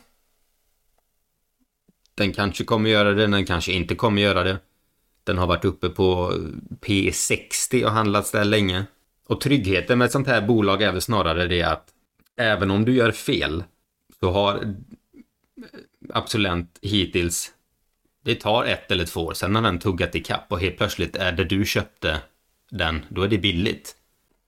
Den 2.15 2.33
kanske 2.33 2.63
kommer 2.63 2.89
göra 2.89 3.13
det, 3.13 3.27
den 3.27 3.45
kanske 3.45 3.71
inte 3.71 3.95
kommer 3.95 4.21
göra 4.21 4.43
det. 4.43 4.57
Den 5.23 5.37
har 5.37 5.47
varit 5.47 5.65
uppe 5.65 5.89
på 5.89 6.33
P60 6.81 7.83
och 7.83 7.91
handlats 7.91 8.31
där 8.31 8.45
länge. 8.45 8.85
Och 9.27 9.41
tryggheten 9.41 9.97
med 9.97 10.05
ett 10.05 10.11
sånt 10.11 10.27
här 10.27 10.41
bolag 10.41 10.81
är 10.81 10.91
väl 10.91 11.01
snarare 11.01 11.47
det 11.47 11.63
att 11.63 11.87
även 12.37 12.71
om 12.71 12.85
du 12.85 12.93
gör 12.93 13.11
fel 13.11 13.63
så 14.19 14.31
har 14.31 14.75
Absolent 16.13 16.79
hittills 16.81 17.51
det 18.23 18.35
tar 18.35 18.65
ett 18.65 18.91
eller 18.91 19.05
två 19.05 19.21
år, 19.21 19.33
sen 19.33 19.55
har 19.55 19.61
den 19.61 19.79
tuggat 19.79 20.15
ikapp 20.15 20.51
och 20.51 20.59
helt 20.59 20.77
plötsligt 20.77 21.15
är 21.15 21.31
det 21.31 21.43
du 21.43 21.65
köpte 21.65 22.21
den, 22.69 23.05
då 23.09 23.21
är 23.21 23.27
det 23.27 23.37
billigt. 23.37 23.95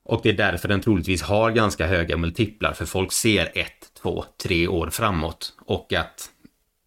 Och 0.06 0.20
det 0.24 0.30
är 0.30 0.34
därför 0.34 0.68
den 0.68 0.82
troligtvis 0.82 1.22
har 1.22 1.52
ganska 1.52 1.88
höga 1.88 2.18
multiplar, 2.18 2.74
för 2.74 2.86
folk 2.86 3.12
ser 3.12 3.52
ett, 3.56 3.94
två, 4.02 4.26
tre 4.44 4.68
år 4.68 4.90
framåt 4.90 5.54
och 5.66 5.94
att 5.94 6.30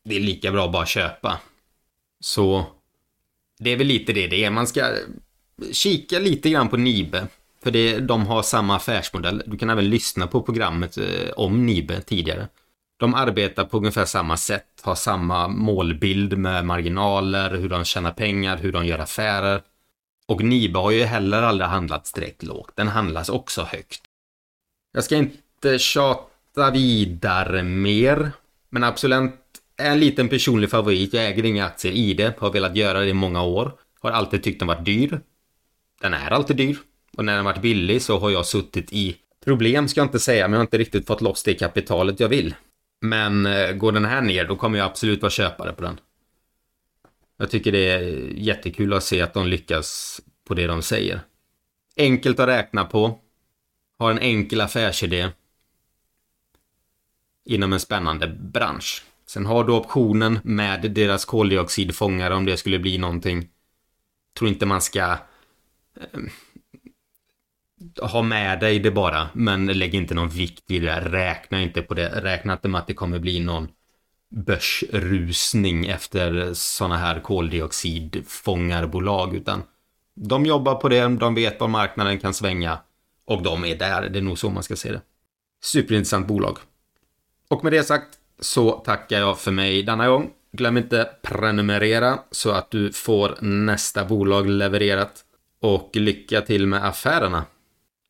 det 0.04 0.16
är 0.16 0.20
lika 0.20 0.52
bra 0.52 0.64
att 0.64 0.72
bara 0.72 0.87
köpa. 0.87 1.38
Så 2.20 2.64
det 3.59 3.70
är 3.70 3.76
väl 3.76 3.87
lite 3.87 4.12
det 4.12 4.26
det 4.26 4.44
är. 4.44 4.50
Man 4.50 4.66
ska 4.66 4.90
kika 5.72 6.18
lite 6.18 6.50
grann 6.50 6.68
på 6.68 6.76
Nibe. 6.76 7.26
För 7.62 7.70
det, 7.70 7.98
de 7.98 8.26
har 8.26 8.42
samma 8.42 8.76
affärsmodell. 8.76 9.42
Du 9.46 9.59
kan 9.59 9.70
även 9.70 9.90
lyssna 9.90 10.26
på 10.26 10.42
programmet 10.42 10.98
eh, 10.98 11.31
om 11.37 11.66
Nibe 11.66 12.00
tidigare. 12.00 12.48
De 12.96 13.14
arbetar 13.14 13.64
på 13.64 13.76
ungefär 13.76 14.04
samma 14.04 14.37
sätt, 14.37 14.83
har 14.83 14.94
samma 14.94 15.48
målbild 15.48 16.38
med 16.38 16.64
marginaler, 16.64 17.50
hur 17.50 17.68
de 17.68 17.85
tjänar 17.85 18.11
pengar, 18.11 18.57
hur 18.57 18.72
de 18.72 18.87
gör 18.87 18.98
affärer. 18.98 19.62
Och 20.29 20.45
Nibe 20.45 20.79
har 20.79 20.91
ju 20.91 21.03
heller 21.03 21.43
aldrig 21.43 21.69
handlats 21.69 22.12
direkt 22.12 22.43
lågt, 22.43 22.73
den 22.75 22.88
handlas 22.88 23.29
också 23.29 23.62
högt. 23.62 24.01
Jag 24.93 25.05
ska 25.05 25.17
inte 25.17 25.79
tjata 25.79 26.71
vidare 26.73 27.62
mer, 27.62 28.31
men 28.71 28.85
Absolent 28.85 29.35
är 29.77 29.91
en 29.91 30.01
liten 30.01 30.29
personlig 30.29 30.71
favorit. 30.71 31.12
Jag 31.12 31.27
äger 31.27 31.45
inga 31.45 31.67
aktier 31.67 31.93
i 31.93 32.14
det, 32.14 32.38
har 32.38 32.53
velat 32.53 32.77
göra 32.77 33.01
det 33.01 33.09
i 33.09 33.14
många 33.14 33.43
år. 33.43 33.73
Har 34.01 34.11
alltid 34.11 34.43
tyckt 34.43 34.59
den 34.59 34.69
varit 34.69 34.85
dyr. 34.85 35.21
Den 36.01 36.14
är 36.14 36.31
alltid 36.31 36.57
dyr. 36.57 36.79
Och 37.17 37.25
när 37.25 37.37
den 37.37 37.45
varit 37.45 37.62
billig 37.62 38.03
så 38.03 38.19
har 38.19 38.31
jag 38.31 38.47
suttit 38.47 38.93
i 38.93 39.17
problem, 39.45 39.88
ska 39.88 40.01
jag 40.01 40.07
inte 40.07 40.19
säga, 40.19 40.49
men 40.49 40.53
jag 40.53 40.59
har 40.59 40.64
inte 40.64 40.79
riktigt 40.79 41.07
fått 41.07 41.21
loss 41.21 41.43
det 41.43 41.55
kapitalet 41.55 42.21
jag 42.21 42.29
vill. 42.29 42.55
Men 43.01 43.47
eh, 43.47 43.73
går 43.73 43.93
den 43.93 44.05
här 44.05 44.21
ner, 44.21 44.45
då 44.45 44.57
kommer 44.57 44.79
jag 44.79 44.87
absolut 44.87 45.23
vara 45.23 45.31
köpare 45.31 45.73
på 45.73 45.83
den. 45.83 46.01
Jag 47.40 47.51
tycker 47.51 47.72
det 47.72 47.90
är 47.90 48.01
jättekul 48.37 48.92
att 48.92 49.05
se 49.05 49.20
att 49.20 49.35
de 49.35 49.46
lyckas 49.46 50.20
på 50.44 50.55
det 50.55 50.66
de 50.66 50.83
säger. 50.83 51.20
Enkelt 51.96 52.40
att 52.40 52.48
räkna 52.48 52.85
på. 52.85 53.18
Har 53.98 54.11
en 54.11 54.18
enkel 54.18 54.61
affärsidé. 54.61 55.29
Inom 57.44 57.72
en 57.72 57.81
spännande 57.81 58.29
bransch. 58.29 59.05
Sen 59.27 59.46
har 59.46 59.64
du 59.64 59.72
optionen 59.72 60.38
med 60.44 60.90
deras 60.90 61.24
koldioxidfångare 61.24 62.35
om 62.35 62.44
det 62.44 62.57
skulle 62.57 62.79
bli 62.79 62.98
någonting. 62.98 63.48
Tror 64.38 64.51
inte 64.51 64.66
man 64.66 64.81
ska 64.81 65.18
eh, 66.01 66.20
ha 68.03 68.22
med 68.22 68.61
dig 68.61 68.79
det 68.79 68.90
bara, 68.90 69.29
men 69.35 69.66
lägg 69.66 69.94
inte 69.94 70.14
någon 70.14 70.29
vikt 70.29 70.64
vid 70.66 70.83
det. 70.83 71.01
Räkna 71.01 71.62
inte 71.62 71.83
på 71.83 71.94
det. 71.94 72.09
Räkna 72.09 72.53
inte 72.53 72.68
med 72.68 72.79
att 72.79 72.87
det 72.87 72.94
kommer 72.94 73.18
bli 73.18 73.40
någon 73.40 73.68
börsrusning 74.31 75.87
efter 75.87 76.55
sådana 76.55 76.97
här 76.97 77.21
koldioxidfångarbolag, 77.21 79.35
utan 79.35 79.62
de 80.14 80.47
jobbar 80.47 80.75
på 80.75 80.88
det, 80.88 81.09
de 81.09 81.35
vet 81.35 81.61
var 81.61 81.69
marknaden 81.69 82.19
kan 82.19 82.35
svänga 82.35 82.79
och 83.25 83.43
de 83.43 83.64
är 83.64 83.77
där. 83.77 84.09
Det 84.09 84.19
är 84.19 84.23
nog 84.23 84.38
så 84.38 84.51
man 84.51 84.62
ska 84.62 84.77
se 84.77 84.93
det. 84.93 85.01
Superintressant 85.62 86.27
bolag. 86.27 86.59
Och 87.49 87.64
med 87.64 87.73
det 87.73 87.85
sagt 87.85 88.19
så 88.41 88.71
tackar 88.71 89.19
jag 89.19 89.38
för 89.38 89.51
mig 89.51 89.83
denna 89.83 90.09
gång. 90.09 90.31
Glöm 90.53 90.77
inte 90.77 91.11
prenumerera 91.23 92.19
så 92.31 92.51
att 92.51 92.71
du 92.71 92.93
får 92.93 93.37
nästa 93.41 94.05
bolag 94.05 94.49
levererat. 94.49 95.25
Och 95.61 95.91
lycka 95.93 96.41
till 96.41 96.67
med 96.67 96.85
affärerna 96.85 97.45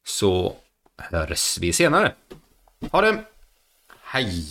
så 0.06 0.56
hörs 0.96 1.58
vi 1.60 1.72
senare. 1.72 2.14
Ha 2.90 3.00
det! 3.00 3.24
Hej! 4.02 4.44